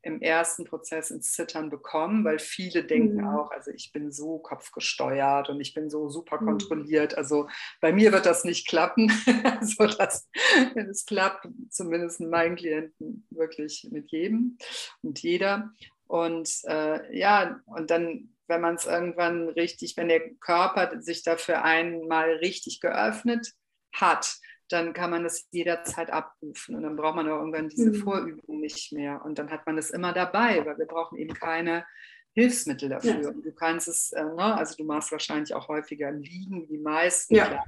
im 0.06 0.22
ersten 0.22 0.64
Prozess 0.64 1.10
ins 1.10 1.32
Zittern 1.32 1.68
bekommen, 1.68 2.24
weil 2.24 2.38
viele 2.38 2.84
denken 2.84 3.22
mhm. 3.22 3.28
auch, 3.28 3.50
also 3.50 3.72
ich 3.72 3.92
bin 3.92 4.12
so 4.12 4.38
kopfgesteuert 4.38 5.48
und 5.48 5.60
ich 5.60 5.74
bin 5.74 5.90
so 5.90 6.08
super 6.08 6.40
mhm. 6.40 6.46
kontrolliert. 6.46 7.18
Also 7.18 7.48
bei 7.80 7.92
mir 7.92 8.12
wird 8.12 8.24
das 8.24 8.44
nicht 8.44 8.68
klappen. 8.68 9.12
also 9.44 9.86
das, 9.86 10.28
es 10.74 11.04
klappt 11.06 11.48
zumindest 11.70 12.20
meinen 12.20 12.56
Klienten 12.56 13.26
wirklich 13.30 13.88
mit 13.90 14.10
jedem 14.12 14.58
und 15.02 15.20
jeder. 15.22 15.72
Und 16.06 16.48
äh, 16.64 17.16
ja, 17.16 17.60
und 17.66 17.90
dann, 17.90 18.30
wenn 18.46 18.60
man 18.60 18.76
es 18.76 18.86
irgendwann 18.86 19.48
richtig, 19.48 19.96
wenn 19.96 20.08
der 20.08 20.34
Körper 20.36 21.02
sich 21.02 21.24
dafür 21.24 21.64
einmal 21.64 22.34
richtig 22.36 22.80
geöffnet 22.80 23.52
hat, 23.92 24.36
dann 24.68 24.92
kann 24.92 25.10
man 25.10 25.24
das 25.24 25.46
jederzeit 25.50 26.10
abrufen 26.10 26.74
und 26.74 26.82
dann 26.82 26.96
braucht 26.96 27.16
man 27.16 27.28
auch 27.28 27.38
irgendwann 27.38 27.68
diese 27.68 27.90
mhm. 27.90 27.94
Vorübung 27.94 28.60
nicht 28.60 28.92
mehr 28.92 29.24
und 29.24 29.38
dann 29.38 29.50
hat 29.50 29.66
man 29.66 29.78
es 29.78 29.90
immer 29.90 30.12
dabei, 30.12 30.64
weil 30.66 30.78
wir 30.78 30.86
brauchen 30.86 31.18
eben 31.18 31.34
keine 31.34 31.84
Hilfsmittel 32.32 32.90
dafür. 32.90 33.22
Ja. 33.22 33.30
du 33.30 33.52
kannst 33.52 33.88
es, 33.88 34.12
äh, 34.12 34.22
ne, 34.22 34.56
also 34.56 34.76
du 34.76 34.84
machst 34.84 35.10
wahrscheinlich 35.12 35.54
auch 35.54 35.68
häufiger 35.68 36.10
liegen 36.12 36.62
wie 36.62 36.66
die 36.66 36.78
meisten. 36.78 37.34
Ja. 37.34 37.46
Klar, 37.46 37.64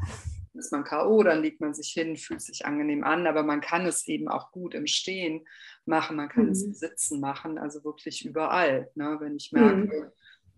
ist 0.54 0.72
man 0.72 0.84
K.O., 0.84 1.22
dann 1.22 1.42
legt 1.42 1.60
man 1.60 1.72
sich 1.72 1.90
hin, 1.90 2.16
fühlt 2.16 2.42
sich 2.42 2.66
angenehm 2.66 3.04
an, 3.04 3.26
aber 3.26 3.42
man 3.42 3.60
kann 3.60 3.86
es 3.86 4.06
eben 4.08 4.28
auch 4.28 4.50
gut 4.50 4.74
im 4.74 4.86
Stehen 4.86 5.46
machen, 5.86 6.16
man 6.16 6.28
kann 6.28 6.46
mhm. 6.46 6.52
es 6.52 6.62
im 6.62 6.74
Sitzen 6.74 7.20
machen, 7.20 7.58
also 7.58 7.84
wirklich 7.84 8.24
überall. 8.24 8.90
Ne? 8.94 9.16
Wenn 9.20 9.36
ich 9.36 9.52
merke, 9.52 9.76
mhm. 9.76 10.12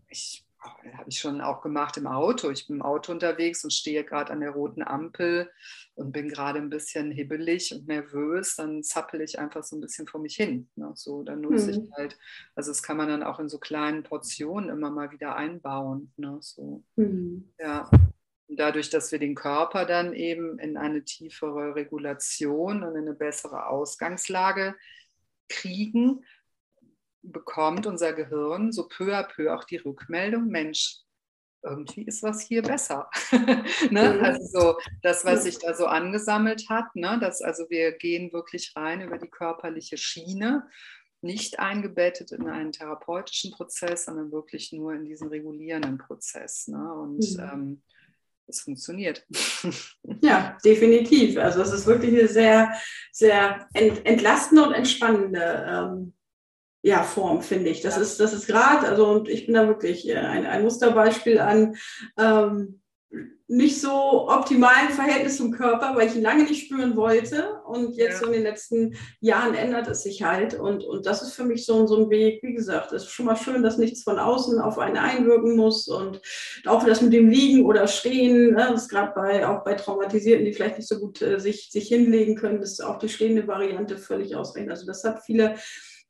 ich 0.08 0.44
habe 0.60 1.08
ich 1.08 1.18
schon 1.18 1.40
auch 1.40 1.62
gemacht 1.62 1.96
im 1.96 2.06
Auto. 2.06 2.50
Ich 2.50 2.66
bin 2.66 2.76
im 2.76 2.82
Auto 2.82 3.12
unterwegs 3.12 3.64
und 3.64 3.72
stehe 3.72 4.04
gerade 4.04 4.32
an 4.32 4.40
der 4.40 4.50
roten 4.50 4.82
Ampel 4.82 5.50
und 5.94 6.12
bin 6.12 6.28
gerade 6.28 6.58
ein 6.58 6.70
bisschen 6.70 7.10
hibbelig 7.10 7.74
und 7.74 7.88
nervös, 7.88 8.56
dann 8.56 8.82
zappel 8.82 9.20
ich 9.20 9.38
einfach 9.38 9.62
so 9.64 9.76
ein 9.76 9.80
bisschen 9.80 10.06
vor 10.06 10.20
mich 10.20 10.36
hin. 10.36 10.68
Ne? 10.76 10.92
So, 10.94 11.22
dann 11.22 11.40
nutze 11.40 11.66
mhm. 11.66 11.70
ich 11.84 11.92
halt, 11.92 12.18
also 12.54 12.70
das 12.70 12.82
kann 12.82 12.96
man 12.96 13.08
dann 13.08 13.22
auch 13.22 13.38
in 13.40 13.48
so 13.48 13.58
kleinen 13.58 14.02
Portionen 14.02 14.70
immer 14.70 14.90
mal 14.90 15.10
wieder 15.10 15.36
einbauen. 15.36 16.12
Ne? 16.16 16.38
So, 16.40 16.82
mhm. 16.96 17.52
ja. 17.58 17.90
Und 18.48 18.58
dadurch, 18.58 18.90
dass 18.90 19.12
wir 19.12 19.18
den 19.18 19.36
Körper 19.36 19.86
dann 19.86 20.12
eben 20.12 20.58
in 20.58 20.76
eine 20.76 21.04
tiefere 21.04 21.76
Regulation 21.76 22.82
und 22.82 22.96
in 22.96 23.02
eine 23.02 23.14
bessere 23.14 23.68
Ausgangslage 23.68 24.74
kriegen, 25.48 26.24
bekommt 27.22 27.86
unser 27.86 28.12
Gehirn 28.12 28.72
so 28.72 28.88
peu 28.88 29.14
à 29.14 29.22
peu 29.22 29.54
auch 29.54 29.64
die 29.64 29.76
Rückmeldung, 29.76 30.46
Mensch, 30.46 31.00
irgendwie 31.62 32.02
ist 32.02 32.22
was 32.22 32.40
hier 32.40 32.62
besser. 32.62 33.10
ne? 33.90 34.14
Mhm. 34.14 34.24
Also 34.24 34.46
so 34.46 34.78
das, 35.02 35.24
was 35.24 35.44
sich 35.44 35.58
da 35.58 35.74
so 35.74 35.86
angesammelt 35.86 36.68
hat, 36.68 36.94
ne? 36.94 37.18
dass 37.20 37.42
also 37.42 37.68
wir 37.68 37.92
gehen 37.92 38.32
wirklich 38.32 38.72
rein 38.76 39.02
über 39.02 39.18
die 39.18 39.28
körperliche 39.28 39.98
Schiene, 39.98 40.66
nicht 41.22 41.58
eingebettet 41.58 42.32
in 42.32 42.48
einen 42.48 42.72
therapeutischen 42.72 43.50
Prozess, 43.50 44.06
sondern 44.06 44.32
wirklich 44.32 44.72
nur 44.72 44.94
in 44.94 45.04
diesen 45.04 45.28
regulierenden 45.28 45.98
Prozess. 45.98 46.66
Ne? 46.66 46.92
Und 46.94 47.36
mhm. 47.36 47.40
ähm, 47.40 47.82
es 48.46 48.60
funktioniert. 48.62 49.26
Ja, 50.22 50.58
definitiv. 50.62 51.38
Also 51.38 51.62
es 51.62 51.72
ist 51.72 51.86
wirklich 51.86 52.12
eine 52.12 52.28
sehr, 52.28 52.74
sehr 53.10 53.66
entlastende 53.72 54.64
und 54.64 54.74
entspannende 54.74 55.66
ähm, 55.66 56.12
ja, 56.82 57.02
Form, 57.02 57.42
finde 57.42 57.70
ich. 57.70 57.80
Das 57.80 57.96
ja. 57.96 58.02
ist, 58.02 58.20
das 58.20 58.32
ist 58.32 58.46
gerade, 58.46 58.88
also 58.88 59.06
und 59.06 59.28
ich 59.28 59.46
bin 59.46 59.54
da 59.54 59.66
wirklich 59.66 60.08
äh, 60.08 60.16
ein, 60.16 60.46
ein 60.46 60.62
Musterbeispiel 60.62 61.38
an 61.38 61.76
ähm, 62.18 62.80
nicht 63.48 63.80
so 63.80 64.28
optimalen 64.28 64.90
Verhältnis 64.90 65.38
zum 65.38 65.50
Körper, 65.50 65.96
weil 65.96 66.06
ich 66.06 66.14
ihn 66.14 66.22
lange 66.22 66.44
nicht 66.44 66.66
spüren 66.66 66.94
wollte. 66.94 67.60
Und 67.66 67.96
jetzt 67.96 68.12
ja. 68.12 68.18
so 68.20 68.26
in 68.26 68.32
den 68.34 68.42
letzten 68.44 68.94
Jahren 69.18 69.54
ändert 69.54 69.88
es 69.88 70.04
sich 70.04 70.22
halt. 70.22 70.54
Und, 70.54 70.84
und 70.84 71.04
das 71.04 71.20
ist 71.20 71.32
für 71.32 71.42
mich 71.42 71.66
so, 71.66 71.84
so 71.88 71.96
ein 71.96 72.10
Weg, 72.10 72.44
wie 72.44 72.54
gesagt, 72.54 72.92
es 72.92 73.02
ist 73.02 73.10
schon 73.10 73.26
mal 73.26 73.34
schön, 73.34 73.64
dass 73.64 73.76
nichts 73.76 74.04
von 74.04 74.20
außen 74.20 74.60
auf 74.60 74.78
einen 74.78 74.96
einwirken 74.96 75.56
muss. 75.56 75.88
Und 75.88 76.22
auch 76.64 76.84
das 76.84 77.02
mit 77.02 77.12
dem 77.12 77.28
Liegen 77.28 77.66
oder 77.66 77.88
Stehen, 77.88 78.52
ne, 78.52 78.68
das 78.70 78.82
ist 78.82 78.88
gerade 78.88 79.12
bei, 79.16 79.44
auch 79.48 79.64
bei 79.64 79.74
Traumatisierten, 79.74 80.44
die 80.44 80.52
vielleicht 80.52 80.76
nicht 80.76 80.88
so 80.88 81.00
gut 81.00 81.20
äh, 81.20 81.40
sich, 81.40 81.70
sich 81.72 81.88
hinlegen 81.88 82.36
können, 82.36 82.62
ist 82.62 82.80
auch 82.84 83.00
die 83.00 83.08
stehende 83.08 83.48
Variante 83.48 83.98
völlig 83.98 84.36
ausreichend. 84.36 84.70
Also 84.70 84.86
das 84.86 85.02
hat 85.02 85.24
viele 85.24 85.56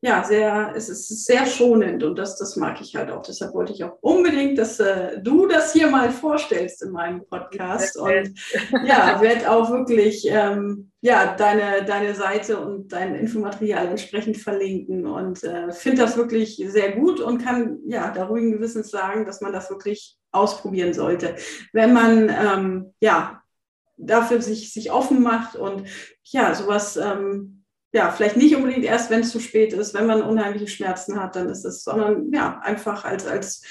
ja, 0.03 0.25
sehr, 0.25 0.73
es 0.75 0.89
ist 0.89 1.27
sehr 1.27 1.45
schonend 1.45 2.03
und 2.03 2.19
das, 2.19 2.39
das 2.39 2.57
mag 2.57 2.81
ich 2.81 2.97
halt 2.97 3.11
auch. 3.11 3.21
Deshalb 3.21 3.53
wollte 3.53 3.75
ich 3.75 3.85
auch 3.85 3.99
unbedingt, 4.01 4.57
dass 4.57 4.81
äh, 4.81 5.21
du 5.21 5.47
das 5.47 5.75
hier 5.75 5.89
mal 5.89 6.11
vorstellst 6.11 6.83
in 6.83 6.91
meinem 6.91 7.27
Podcast 7.27 7.99
und 7.99 8.35
ja, 8.87 9.21
werde 9.21 9.51
auch 9.51 9.71
wirklich 9.71 10.27
ähm, 10.31 10.91
ja, 11.03 11.35
deine, 11.35 11.85
deine 11.85 12.15
Seite 12.15 12.59
und 12.59 12.93
dein 12.93 13.15
Infomaterial 13.15 13.89
entsprechend 13.89 14.39
verlinken 14.39 15.07
und 15.07 15.45
äh, 15.45 15.71
finde 15.73 16.03
das 16.03 16.17
wirklich 16.17 16.63
sehr 16.67 16.93
gut 16.93 17.21
und 17.21 17.45
kann 17.45 17.81
ja 17.87 18.11
da 18.11 18.25
ruhigen 18.25 18.53
Gewissens 18.53 18.91
sagen, 18.91 19.27
dass 19.27 19.43
man 19.43 19.53
das 19.53 19.69
wirklich 19.69 20.17
ausprobieren 20.33 20.95
sollte. 20.95 21.37
Wenn 21.75 21.93
man 21.93 22.31
ähm, 22.31 22.95
ja 23.01 23.43
dafür 23.99 24.41
sich, 24.41 24.73
sich 24.73 24.93
offen 24.93 25.23
macht 25.23 25.57
und 25.57 25.89
ja, 26.25 26.55
sowas 26.55 26.97
ähm, 26.97 27.60
ja, 27.93 28.11
vielleicht 28.13 28.37
nicht 28.37 28.55
unbedingt 28.55 28.85
erst, 28.85 29.11
wenn 29.11 29.21
es 29.21 29.31
zu 29.31 29.41
spät 29.41 29.73
ist, 29.73 29.95
wenn 29.95 30.07
man 30.07 30.23
unheimliche 30.23 30.69
Schmerzen 30.69 31.21
hat, 31.21 31.35
dann 31.37 31.49
ist 31.49 31.65
es, 31.65 31.83
sondern 31.83 32.33
ja, 32.33 32.61
einfach 32.61 33.05
als, 33.05 33.27
als 33.27 33.63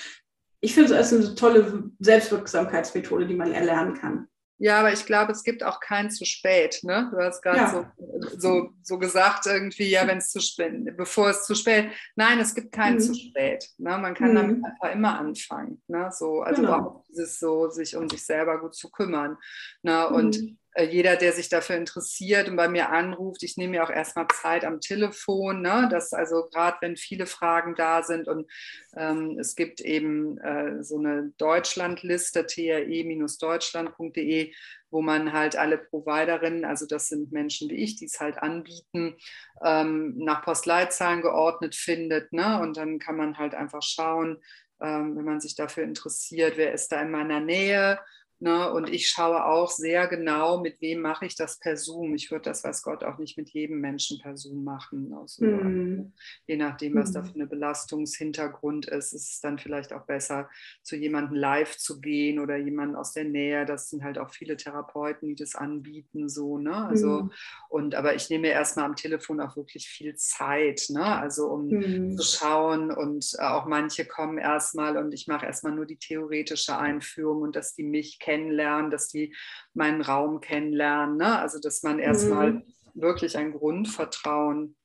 ich 0.62 0.74
finde 0.74 0.94
es 0.94 0.98
als 0.98 1.14
eine 1.14 1.36
tolle 1.36 1.92
Selbstwirksamkeitsmethode, 2.00 3.26
die 3.26 3.36
man 3.36 3.54
erlernen 3.54 3.94
kann. 3.94 4.28
Ja, 4.62 4.82
aber 4.82 4.92
ich 4.92 5.06
glaube, 5.06 5.32
es 5.32 5.44
gibt 5.44 5.64
auch 5.64 5.80
kein 5.80 6.12
zu 6.12 6.26
spät. 6.26 6.80
Ne? 6.84 7.10
Du 7.14 7.18
hast 7.18 7.42
gerade 7.42 7.60
ja. 7.60 7.70
so, 7.70 8.38
so, 8.38 8.70
so 8.84 9.00
gesagt, 9.00 9.46
irgendwie, 9.46 9.90
ja, 9.90 10.06
wenn 10.06 10.18
es 10.18 10.32
zu 10.32 10.42
spät, 10.42 10.74
bevor 10.98 11.30
es 11.30 11.46
zu 11.46 11.56
spät. 11.56 11.92
Nein, 12.18 12.40
es 12.40 12.54
gibt 12.54 12.74
kein 12.74 12.96
mhm. 12.96 13.00
zu 13.00 13.14
spät. 13.14 13.70
Ne? 13.78 13.98
Man 13.98 14.14
kann 14.14 14.32
mhm. 14.32 14.36
damit 14.36 14.66
einfach 14.66 14.94
immer 14.94 15.18
anfangen. 15.18 15.82
Ne? 15.88 16.10
So, 16.12 16.42
also 16.42 16.62
genau. 16.62 17.06
dieses 17.08 17.40
so, 17.40 17.70
sich 17.70 17.96
um 17.96 18.10
sich 18.10 18.26
selber 18.26 18.60
gut 18.60 18.76
zu 18.76 18.92
kümmern. 18.92 19.38
Ne? 19.82 20.10
Und 20.10 20.38
mhm. 20.38 20.58
Äh, 20.74 20.86
jeder, 20.86 21.16
der 21.16 21.34
sich 21.34 21.50
dafür 21.50 21.78
interessiert 21.78 22.48
und 22.48 22.56
bei 22.56 22.68
mir 22.68 22.90
anruft, 22.90 23.42
ich 23.44 23.58
nehme 23.58 23.72
mir 23.72 23.84
auch 23.84 23.90
erstmal 23.90 24.28
Zeit 24.28 24.64
am 24.64 24.80
Telefon, 24.80 25.62
ne? 25.62 25.90
dass 25.92 26.14
also 26.14 26.48
gerade 26.52 26.78
wenn 26.82 26.96
viele 26.96 27.26
Fragen 27.26 27.74
da 27.76 28.04
sind 28.04 28.28
und 28.28 28.48
ähm, 28.96 29.40
es 29.40 29.56
gibt 29.56 29.82
eben 29.82 30.38
äh, 30.40 30.84
so 30.84 31.00
eine 31.00 31.34
Deutschlandliste, 31.38 32.46
tre-deutschland.de, 32.46 34.54
wo 34.92 35.02
man 35.02 35.34
halt 35.34 35.56
alle 35.56 35.80
Providerinnen, 35.80 36.66
also 36.66 36.86
das 36.86 37.08
sind 37.08 37.32
Menschen 37.32 37.70
wie 37.70 37.76
ich, 37.76 37.96
die 37.96 38.06
es 38.06 38.20
halt 38.20 38.38
anbieten, 38.38 39.16
ähm, 39.64 40.14
nach 40.18 40.44
Postleitzahlen 40.44 41.22
geordnet 41.22 41.76
findet. 41.76 42.34
Ne? 42.34 42.60
Und 42.62 42.76
dann 42.78 43.00
kann 43.00 43.16
man 43.16 43.38
halt 43.38 43.56
einfach 43.56 43.84
schauen, 43.84 44.42
ähm, 44.82 45.16
wenn 45.16 45.26
man 45.26 45.42
sich 45.42 45.56
dafür 45.56 45.84
interessiert, 45.84 46.58
wer 46.58 46.74
ist 46.74 46.92
da 46.92 47.02
in 47.02 47.12
meiner 47.12 47.40
Nähe 47.40 48.00
Ne? 48.42 48.72
Und 48.72 48.90
ich 48.90 49.10
schaue 49.10 49.44
auch 49.44 49.70
sehr 49.70 50.08
genau, 50.08 50.62
mit 50.62 50.80
wem 50.80 51.02
mache 51.02 51.26
ich 51.26 51.36
das 51.36 51.60
per 51.60 51.76
Zoom. 51.76 52.16
Ich 52.16 52.32
würde 52.32 52.44
das, 52.44 52.64
weiß 52.64 52.84
Gott, 52.84 53.04
auch 53.04 53.18
nicht 53.18 53.38
mit 53.38 53.50
jedem 53.50 53.82
Menschen 53.82 54.18
per 54.22 54.38
Zoom 54.38 54.64
machen. 54.64 55.14
Also, 55.14 55.44
mm. 55.44 56.14
Je 56.48 56.56
nachdem, 56.56 56.96
was 56.96 57.12
mm. 57.12 57.14
da 57.14 57.22
mhm. 57.22 57.26
für 57.26 57.36
eine 57.36 57.48
Belastungshintergrund 57.48 58.86
ist, 58.86 59.12
ist 59.12 59.30
es 59.34 59.40
dann 59.42 59.60
vielleicht 59.60 59.92
auch 59.92 60.06
besser, 60.06 60.50
zu 60.84 60.96
jemandem 60.96 61.36
live 61.36 61.76
zu 61.76 62.00
gehen 62.00 62.40
oder 62.40 62.56
jemanden 62.56 62.96
aus 62.96 63.12
der 63.12 63.26
Nähe. 63.26 63.66
Das 63.66 63.90
sind 63.90 64.06
halt 64.06 64.18
auch 64.18 64.30
viele 64.30 64.56
Therapeuten, 64.56 65.28
die 65.28 65.36
das 65.36 65.56
anbieten. 65.56 66.30
So, 66.30 66.60
ne? 66.60 66.86
also, 66.86 67.24
mm. 67.24 67.32
und, 67.68 67.96
aber 67.96 68.16
ich 68.16 68.30
nehme 68.30 68.48
erstmal 68.48 68.86
am 68.86 68.96
Telefon 68.96 69.42
auch 69.42 69.58
wirklich 69.58 69.90
viel 69.90 70.16
Zeit, 70.16 70.86
ne? 70.88 71.04
also 71.04 71.48
um 71.48 71.68
mhm. 71.68 72.16
zu 72.16 72.24
schauen. 72.24 72.90
Und 72.90 73.36
äh, 73.38 73.42
auch 73.42 73.66
manche 73.66 74.06
kommen 74.06 74.38
erstmal 74.38 74.96
und 74.96 75.14
ich 75.14 75.28
mache 75.28 75.46
erstmal 75.46 75.74
nur 75.74 75.86
die 75.86 75.98
theoretische 75.98 76.78
Einführung 76.78 77.42
und 77.42 77.58
dass 77.58 77.76
die 77.76 77.84
mich 77.84 78.18
kennen 78.20 78.29
kennenlernen, 78.30 78.92
dass 78.92 79.08
die 79.08 79.36
meinen 79.74 80.02
Raum 80.02 80.40
kennenlernen. 80.40 81.18
Ne? 81.18 81.40
Also 81.40 81.60
dass 81.60 81.82
man 81.82 81.98
erstmal 81.98 82.54
mhm. 82.54 82.64
wirklich 82.94 83.38
ein 83.38 83.54
Grundvertrauen 83.54 84.76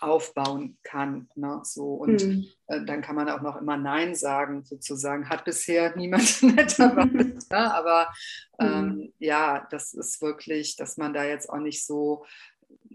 aufbauen 0.00 0.78
kann. 0.82 1.28
Ne? 1.34 1.60
So, 1.64 1.94
und 1.94 2.24
mhm. 2.24 2.46
äh, 2.66 2.84
dann 2.84 3.02
kann 3.02 3.14
man 3.14 3.28
auch 3.28 3.42
noch 3.42 3.60
immer 3.60 3.76
Nein 3.76 4.14
sagen, 4.14 4.64
sozusagen. 4.64 5.28
Hat 5.28 5.44
bisher 5.44 5.94
niemand 5.96 6.42
netterweise. 6.42 7.38
ne? 7.50 7.74
Aber 7.74 8.08
ähm, 8.58 8.86
mhm. 8.86 9.12
ja, 9.18 9.66
das 9.70 9.92
ist 9.92 10.22
wirklich, 10.22 10.76
dass 10.76 10.96
man 10.96 11.12
da 11.12 11.24
jetzt 11.24 11.50
auch 11.50 11.58
nicht 11.58 11.84
so 11.84 12.24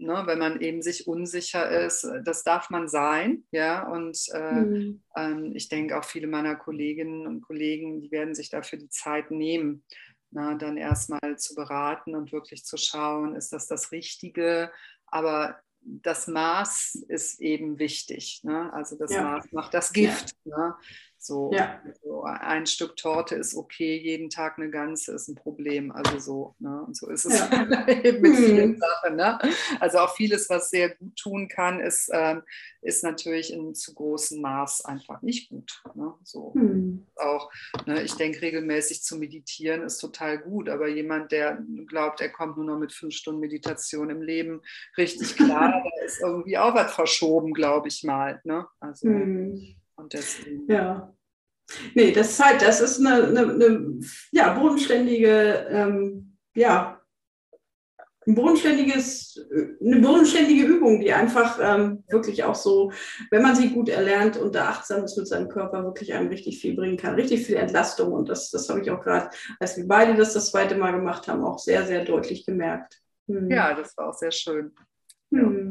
Ne, 0.00 0.22
wenn 0.26 0.38
man 0.38 0.60
eben 0.60 0.80
sich 0.80 1.08
unsicher 1.08 1.68
ist, 1.68 2.08
das 2.22 2.44
darf 2.44 2.70
man 2.70 2.88
sein, 2.88 3.44
ja. 3.50 3.88
Und 3.88 4.16
äh, 4.32 4.52
mhm. 4.52 5.02
ähm, 5.16 5.52
ich 5.56 5.68
denke 5.68 5.98
auch 5.98 6.04
viele 6.04 6.28
meiner 6.28 6.54
Kolleginnen 6.54 7.26
und 7.26 7.40
Kollegen, 7.40 8.00
die 8.00 8.12
werden 8.12 8.34
sich 8.34 8.48
dafür 8.48 8.78
die 8.78 8.90
Zeit 8.90 9.32
nehmen, 9.32 9.82
na, 10.30 10.54
dann 10.54 10.76
erstmal 10.76 11.36
zu 11.38 11.54
beraten 11.54 12.14
und 12.14 12.30
wirklich 12.32 12.64
zu 12.64 12.76
schauen, 12.76 13.34
ist 13.34 13.52
das 13.52 13.66
das 13.66 13.90
Richtige. 13.90 14.70
Aber 15.06 15.58
das 15.80 16.28
Maß 16.28 16.94
ist 17.08 17.40
eben 17.40 17.78
wichtig. 17.78 18.40
Ne? 18.44 18.72
Also 18.72 18.96
das 18.96 19.12
ja. 19.12 19.22
Maß 19.22 19.52
macht 19.52 19.74
das 19.74 19.92
Gift. 19.92 20.36
Ja. 20.44 20.56
Ne? 20.56 20.74
So, 21.20 21.50
ja. 21.52 21.80
so, 22.02 22.22
ein 22.22 22.66
Stück 22.66 22.96
Torte 22.96 23.34
ist 23.34 23.56
okay, 23.56 23.96
jeden 23.96 24.30
Tag 24.30 24.56
eine 24.56 24.70
ganze 24.70 25.12
ist 25.14 25.28
ein 25.28 25.34
Problem. 25.34 25.90
Also 25.90 26.18
so, 26.18 26.54
ne? 26.60 26.84
Und 26.86 26.96
so 26.96 27.10
ist 27.10 27.24
es 27.24 27.38
ja. 27.38 27.88
eben 28.04 28.20
mit 28.20 28.36
vielen 28.36 28.70
mhm. 28.72 28.78
Sachen. 28.78 29.16
Ne? 29.16 29.38
Also 29.80 29.98
auch 29.98 30.14
vieles, 30.14 30.48
was 30.48 30.70
sehr 30.70 30.94
gut 30.94 31.16
tun 31.16 31.48
kann, 31.48 31.80
ist, 31.80 32.08
ähm, 32.12 32.42
ist 32.82 33.02
natürlich 33.02 33.52
in 33.52 33.74
zu 33.74 33.94
großem 33.94 34.40
Maß 34.40 34.84
einfach 34.84 35.20
nicht 35.22 35.50
gut. 35.50 35.82
Ne? 35.94 36.14
So 36.22 36.52
mhm. 36.54 37.06
auch, 37.16 37.50
ne? 37.86 38.02
ich 38.02 38.14
denke, 38.14 38.40
regelmäßig 38.40 39.02
zu 39.02 39.16
meditieren 39.16 39.82
ist 39.82 39.98
total 39.98 40.38
gut, 40.38 40.68
aber 40.68 40.86
jemand, 40.86 41.32
der 41.32 41.62
glaubt, 41.86 42.20
er 42.20 42.30
kommt 42.30 42.56
nur 42.56 42.66
noch 42.66 42.78
mit 42.78 42.92
fünf 42.92 43.14
Stunden 43.14 43.40
Meditation 43.40 44.10
im 44.10 44.22
Leben 44.22 44.62
richtig 44.96 45.36
klar, 45.36 45.72
da 45.98 46.04
ist 46.04 46.20
irgendwie 46.20 46.58
auch 46.58 46.74
was 46.74 46.94
verschoben, 46.94 47.52
glaube 47.52 47.88
ich 47.88 48.04
mal. 48.04 48.40
Ne? 48.44 48.66
Also, 48.80 49.08
mhm. 49.08 49.77
Und 49.98 50.12
deswegen. 50.12 50.70
Ja. 50.70 51.12
Nee, 51.94 52.12
das 52.12 52.30
ist 52.30 52.44
halt, 52.44 52.62
das 52.62 52.80
ist 52.80 53.04
eine, 53.04 53.24
eine, 53.24 53.40
eine 53.40 54.00
ja, 54.32 54.54
bodenständige, 54.54 55.66
ähm, 55.70 56.38
ja, 56.54 57.02
ein 58.26 58.34
bodenständiges, 58.34 59.40
eine 59.82 60.00
bodenständige 60.00 60.64
Übung, 60.64 61.00
die 61.00 61.12
einfach 61.12 61.58
ähm, 61.62 62.04
wirklich 62.08 62.44
auch 62.44 62.54
so, 62.54 62.92
wenn 63.30 63.42
man 63.42 63.56
sie 63.56 63.70
gut 63.70 63.88
erlernt 63.88 64.36
und 64.36 64.54
da 64.54 64.68
achtsam 64.68 65.02
ist 65.04 65.16
mit 65.16 65.26
seinem 65.26 65.48
Körper, 65.48 65.82
wirklich 65.82 66.12
einem 66.12 66.28
richtig 66.28 66.60
viel 66.60 66.76
bringen 66.76 66.98
kann, 66.98 67.14
richtig 67.14 67.46
viel 67.46 67.56
Entlastung. 67.56 68.12
Und 68.12 68.28
das, 68.28 68.50
das 68.50 68.68
habe 68.68 68.80
ich 68.80 68.90
auch 68.90 69.02
gerade, 69.02 69.30
als 69.58 69.78
wir 69.78 69.88
beide 69.88 70.14
das 70.14 70.34
das 70.34 70.50
zweite 70.50 70.76
Mal 70.76 70.92
gemacht 70.92 71.26
haben, 71.26 71.42
auch 71.42 71.58
sehr, 71.58 71.86
sehr 71.86 72.04
deutlich 72.04 72.44
gemerkt. 72.44 73.00
Hm. 73.28 73.50
Ja, 73.50 73.74
das 73.74 73.96
war 73.96 74.10
auch 74.10 74.14
sehr 74.14 74.32
schön. 74.32 74.74
Hm. 75.30 75.40
Ja, 75.40 75.67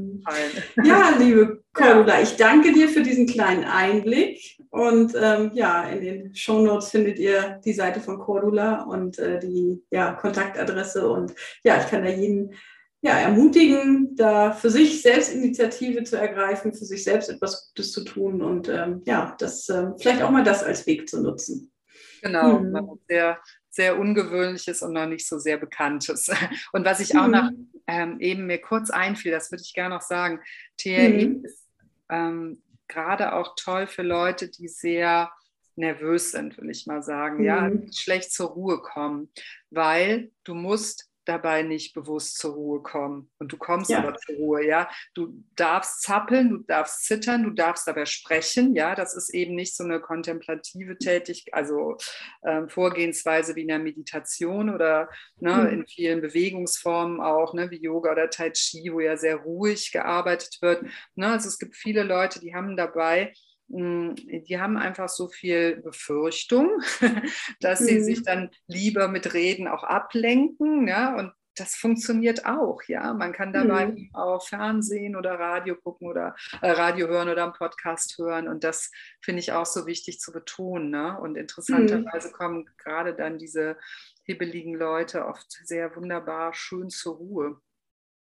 liebe 1.20 1.64
Cordula, 1.74 2.22
ich 2.22 2.36
danke 2.36 2.74
dir 2.74 2.90
für 2.90 3.04
diesen 3.04 3.28
kleinen 3.28 3.64
Einblick. 3.64 4.58
Und 4.70 5.14
ähm, 5.20 5.52
ja, 5.54 5.84
in 5.90 6.02
den 6.02 6.36
Show 6.36 6.60
Notes 6.60 6.90
findet 6.90 7.20
ihr 7.20 7.60
die 7.64 7.74
Seite 7.74 8.00
von 8.00 8.20
Cordula 8.20 8.84
und 8.84 9.18
äh, 9.20 9.40
die 9.40 9.84
ja, 9.92 10.14
Kontaktadresse. 10.14 11.10
Und 11.10 11.34
ja, 11.64 11.80
ich 11.80 11.88
kann 11.88 12.04
da 12.04 12.10
jeden 12.10 12.54
ja, 13.02 13.14
ermutigen, 13.20 14.16
da 14.16 14.52
für 14.52 14.70
sich 14.70 15.02
selbst 15.02 15.34
Initiative 15.34 16.04
zu 16.04 16.18
ergreifen, 16.18 16.74
für 16.74 16.86
sich 16.86 17.04
selbst 17.04 17.30
etwas 17.30 17.70
Gutes 17.70 17.92
zu 17.92 18.04
tun 18.04 18.42
und 18.42 18.70
ähm, 18.70 19.04
ja, 19.06 19.36
das 19.40 19.70
äh, 19.70 19.88
vielleicht 20.00 20.24
auch 20.24 20.32
mal 20.32 20.44
das 20.44 20.64
als 20.64 20.88
Weg 20.88 21.08
zu 21.08 21.22
nutzen. 21.22 21.72
Genau, 22.22 22.60
hm. 22.60 23.00
sehr, 23.08 23.40
sehr 23.78 24.00
ungewöhnliches 24.00 24.82
und 24.82 24.94
noch 24.94 25.06
nicht 25.06 25.28
so 25.28 25.38
sehr 25.38 25.58
bekanntes. 25.58 26.30
Und 26.74 26.84
was 26.84 27.00
ich 27.00 27.16
auch 27.16 27.28
noch 27.28 27.52
ähm, 27.86 28.20
eben 28.20 28.48
mir 28.48 28.60
kurz 28.60 28.90
einfiel, 28.90 29.32
das 29.32 29.52
würde 29.52 29.64
ich 29.64 29.74
gerne 29.74 29.94
noch 29.94 30.02
sagen. 30.02 30.42
TRE 30.78 31.10
mhm. 31.10 31.46
ist 31.46 31.70
ähm, 32.10 32.64
gerade 32.88 33.34
auch 33.34 33.54
toll 33.56 33.86
für 33.86 34.02
Leute, 34.02 34.50
die 34.50 34.68
sehr 34.68 35.32
nervös 35.76 36.32
sind, 36.32 36.58
will 36.58 36.72
ich 36.72 36.88
mal 36.88 37.04
sagen, 37.04 37.38
mhm. 37.38 37.44
ja, 37.46 37.72
schlecht 37.94 38.34
zur 38.34 38.50
Ruhe 38.50 38.82
kommen, 38.82 39.30
weil 39.70 40.32
du 40.44 40.56
musst 40.56 41.08
dabei 41.28 41.64
nicht 41.64 41.94
bewusst 41.94 42.38
zur 42.38 42.54
Ruhe 42.54 42.82
kommen. 42.82 43.30
Und 43.40 43.52
du 43.52 43.58
kommst 43.58 43.90
ja. 43.90 44.00
aber 44.00 44.16
zur 44.18 44.36
Ruhe, 44.36 44.66
ja. 44.66 44.90
Du 45.14 45.44
darfst 45.56 46.02
zappeln, 46.02 46.50
du 46.50 46.58
darfst 46.60 47.06
zittern, 47.06 47.44
du 47.44 47.52
darfst 47.52 47.88
aber 47.88 48.06
sprechen, 48.06 48.76
ja. 48.76 48.96
Das 48.96 49.16
ist 49.16 49.34
eben 49.34 49.56
nicht 49.56 49.76
so 49.76 49.84
eine 49.84 50.00
kontemplative 50.00 50.98
Tätigkeit, 50.98 51.54
also 51.54 51.98
ähm, 52.46 52.70
Vorgehensweise 52.70 53.56
wie 53.56 53.62
in 53.62 53.68
der 53.68 53.80
Meditation 53.80 54.74
oder 54.74 55.10
ne, 55.40 55.54
mhm. 55.54 55.68
in 55.68 55.88
vielen 55.88 56.22
Bewegungsformen 56.22 57.22
auch, 57.22 57.54
ne, 57.54 57.70
wie 57.72 57.82
Yoga 57.82 58.12
oder 58.12 58.30
Tai 58.30 58.52
Chi, 58.52 58.92
wo 58.92 59.00
ja 59.00 59.18
sehr 59.18 59.38
ruhig 59.38 59.92
gearbeitet 59.92 60.58
wird. 60.62 60.84
Ne? 61.16 61.28
Also 61.28 61.48
es 61.48 61.60
gibt 61.60 61.76
viele 61.76 62.04
Leute, 62.04 62.40
die 62.40 62.54
haben 62.54 62.78
dabei 62.78 63.34
die 63.70 64.60
haben 64.60 64.78
einfach 64.78 65.10
so 65.10 65.28
viel 65.28 65.78
Befürchtung, 65.78 66.82
dass 67.60 67.80
sie 67.80 68.00
mhm. 68.00 68.04
sich 68.04 68.24
dann 68.24 68.50
lieber 68.68 69.08
mit 69.08 69.34
Reden 69.34 69.68
auch 69.68 69.84
ablenken. 69.84 70.88
Ja? 70.88 71.16
Und 71.16 71.34
das 71.60 71.76
funktioniert 71.76 72.46
auch, 72.46 72.82
ja. 72.88 73.14
Man 73.14 73.34
kann 73.34 73.52
dabei 73.52 73.88
mhm. 73.88 74.10
auch 74.14 74.48
Fernsehen 74.48 75.16
oder 75.16 75.40
Radio 75.40 75.76
gucken 75.76 76.08
oder 76.08 76.36
äh, 76.62 76.70
Radio 76.70 77.08
hören 77.08 77.30
oder 77.30 77.44
einen 77.44 77.54
Podcast 77.54 78.18
hören. 78.18 78.48
Und 78.48 78.64
das 78.64 78.92
finde 79.22 79.40
ich 79.40 79.52
auch 79.52 79.66
so 79.66 79.86
wichtig 79.86 80.20
zu 80.20 80.32
betonen. 80.32 80.92
Ne? 80.92 81.20
Und 81.20 81.36
interessanterweise 81.36 82.30
mhm. 82.30 82.34
kommen 82.34 82.70
gerade 82.78 83.16
dann 83.16 83.38
diese 83.38 83.78
hibbeligen 84.24 84.76
Leute 84.76 85.26
oft 85.26 85.52
sehr 85.66 85.96
wunderbar 85.96 86.54
schön 86.54 86.90
zur 86.90 87.16
Ruhe. 87.16 87.62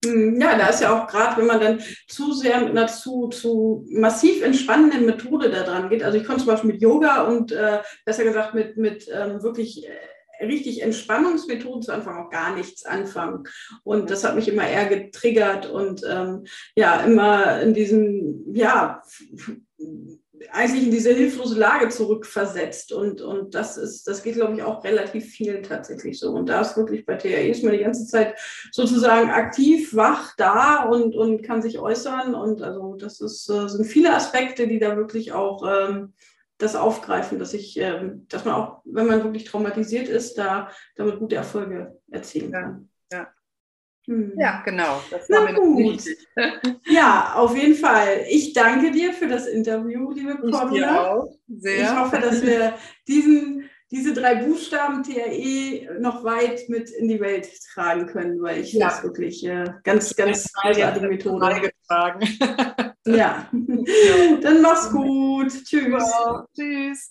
Hm, 0.04 0.42
ja, 0.42 0.58
da 0.58 0.68
ist 0.68 0.82
ja 0.82 0.98
auch 0.98 1.08
gerade, 1.08 1.38
wenn 1.38 1.46
man 1.46 1.60
dann 1.60 1.82
zu 2.08 2.34
sehr 2.34 2.60
mit 2.62 2.72
einer 2.72 2.88
zu, 2.88 3.28
zu 3.28 3.86
massiv 3.90 4.42
entspannenden 4.42 5.06
Methode 5.06 5.50
da 5.52 5.64
dran 5.64 5.90
geht. 5.90 6.04
Also 6.04 6.18
ich 6.18 6.26
konnte 6.26 6.44
zum 6.44 6.52
Beispiel 6.52 6.72
mit 6.72 6.82
Yoga 6.82 7.24
und 7.24 7.52
äh, 7.52 7.80
besser 8.04 8.24
gesagt 8.24 8.56
mit, 8.56 8.78
mit 8.78 9.08
ähm, 9.14 9.44
wirklich 9.44 9.88
äh, 9.88 10.46
richtig 10.46 10.82
Entspannungsmethoden 10.82 11.84
zu 11.84 11.94
Anfang 11.94 12.18
auch 12.18 12.30
gar 12.32 12.56
nichts 12.56 12.84
anfangen. 12.84 13.44
Und 13.84 14.10
das 14.10 14.24
hat 14.24 14.36
mich 14.36 14.48
immer 14.48 14.68
eher 14.68 14.88
getriggert 14.88 15.70
und 15.70 16.02
ähm, 16.10 16.46
ja, 16.76 17.02
immer 17.02 17.62
in 17.62 17.76
diesem, 17.76 18.44
ja, 18.54 19.04
eigentlich 20.52 20.86
in 20.86 20.92
diese 20.92 21.14
hilflose 21.14 21.58
Lage 21.58 21.90
zurückversetzt. 21.90 22.92
Und, 22.92 23.22
und 23.22 23.54
das 23.54 23.78
ist, 23.78 24.08
das 24.08 24.24
geht, 24.24 24.36
glaube 24.36 24.56
ich, 24.56 24.64
auch 24.64 24.84
relativ 24.84 25.26
vielen 25.26 25.64
tatsächlich 25.64 26.20
so. 26.20 26.32
Und 26.32 26.48
da 26.48 26.62
ist 26.62 26.78
wirklich 26.78 27.06
bei 27.06 27.16
TAE 27.16 27.50
ist 27.50 27.64
man 27.64 27.74
die 27.74 27.84
ganze 27.84 28.06
Zeit 28.08 28.36
sozusagen 28.72 29.30
aktiv, 29.30 29.96
wach 29.96 30.36
da 30.38 30.84
und, 30.84 31.16
und 31.16 31.44
kann 31.44 31.62
sich 31.62 31.80
äußern. 31.80 32.34
Und 32.36 32.62
also 32.62 32.96
das 32.96 33.22
ist, 33.22 33.50
äh, 33.50 33.68
sind 33.68 33.86
viele 33.86 34.14
Aspekte, 34.14 34.68
die 34.68 34.80
da 34.80 34.98
wirklich 34.98 35.32
auch 35.34 35.64
ähm, 35.68 36.14
das 36.58 36.76
aufgreifen, 36.76 37.40
dass 37.40 37.54
ich, 37.54 37.78
ähm, 37.78 38.28
dass 38.30 38.46
man 38.46 38.56
auch, 38.56 38.82
wenn 38.86 39.08
man 39.08 39.24
wirklich 39.24 39.46
traumatisiert 39.46 40.08
ist, 40.08 40.38
da 40.38 40.70
damit 40.96 41.20
gute 41.20 41.36
Erfolge 41.36 42.00
erzielen 42.10 42.52
kann. 42.52 42.91
Ja. 44.06 44.14
Hm. 44.14 44.64
Genau. 44.66 45.02
Das 45.10 45.30
Na 45.30 45.52
gut. 45.52 46.04
ja, 46.88 47.34
auf 47.36 47.56
jeden 47.56 47.76
Fall. 47.76 48.26
Ich 48.30 48.54
danke 48.54 48.92
dir 48.92 49.14
für 49.14 49.28
das 49.28 49.48
Interview, 49.48 50.12
liebe 50.12 50.38
Cordula. 50.38 51.28
Ich, 51.48 51.66
ich 51.66 51.96
hoffe, 51.96 52.20
dass 52.20 52.42
wir 52.42 52.74
diesen, 53.08 53.70
diese 53.92 54.14
drei 54.14 54.36
Buchstaben 54.36 55.04
TRE 55.04 56.00
noch 56.00 56.24
weit 56.24 56.68
mit 56.68 56.90
in 56.90 57.08
die 57.08 57.20
Welt 57.20 57.48
tragen 57.74 58.08
können, 58.08 58.42
weil 58.42 58.62
ich 58.62 58.74
ja. 58.74 58.88
das 58.88 59.04
wirklich 59.04 59.46
äh, 59.46 59.66
ganz, 59.84 60.16
ganz 60.16 60.52
großartige 60.54 61.08
Methode. 61.08 61.62
Getragen. 61.62 62.28
ja. 63.06 63.48
ja. 63.52 64.38
Dann 64.42 64.62
mach's 64.62 64.92
gut. 64.92 65.52
Tschüss. 65.64 65.92
Ja, 65.92 66.48
tschüss. 66.56 67.10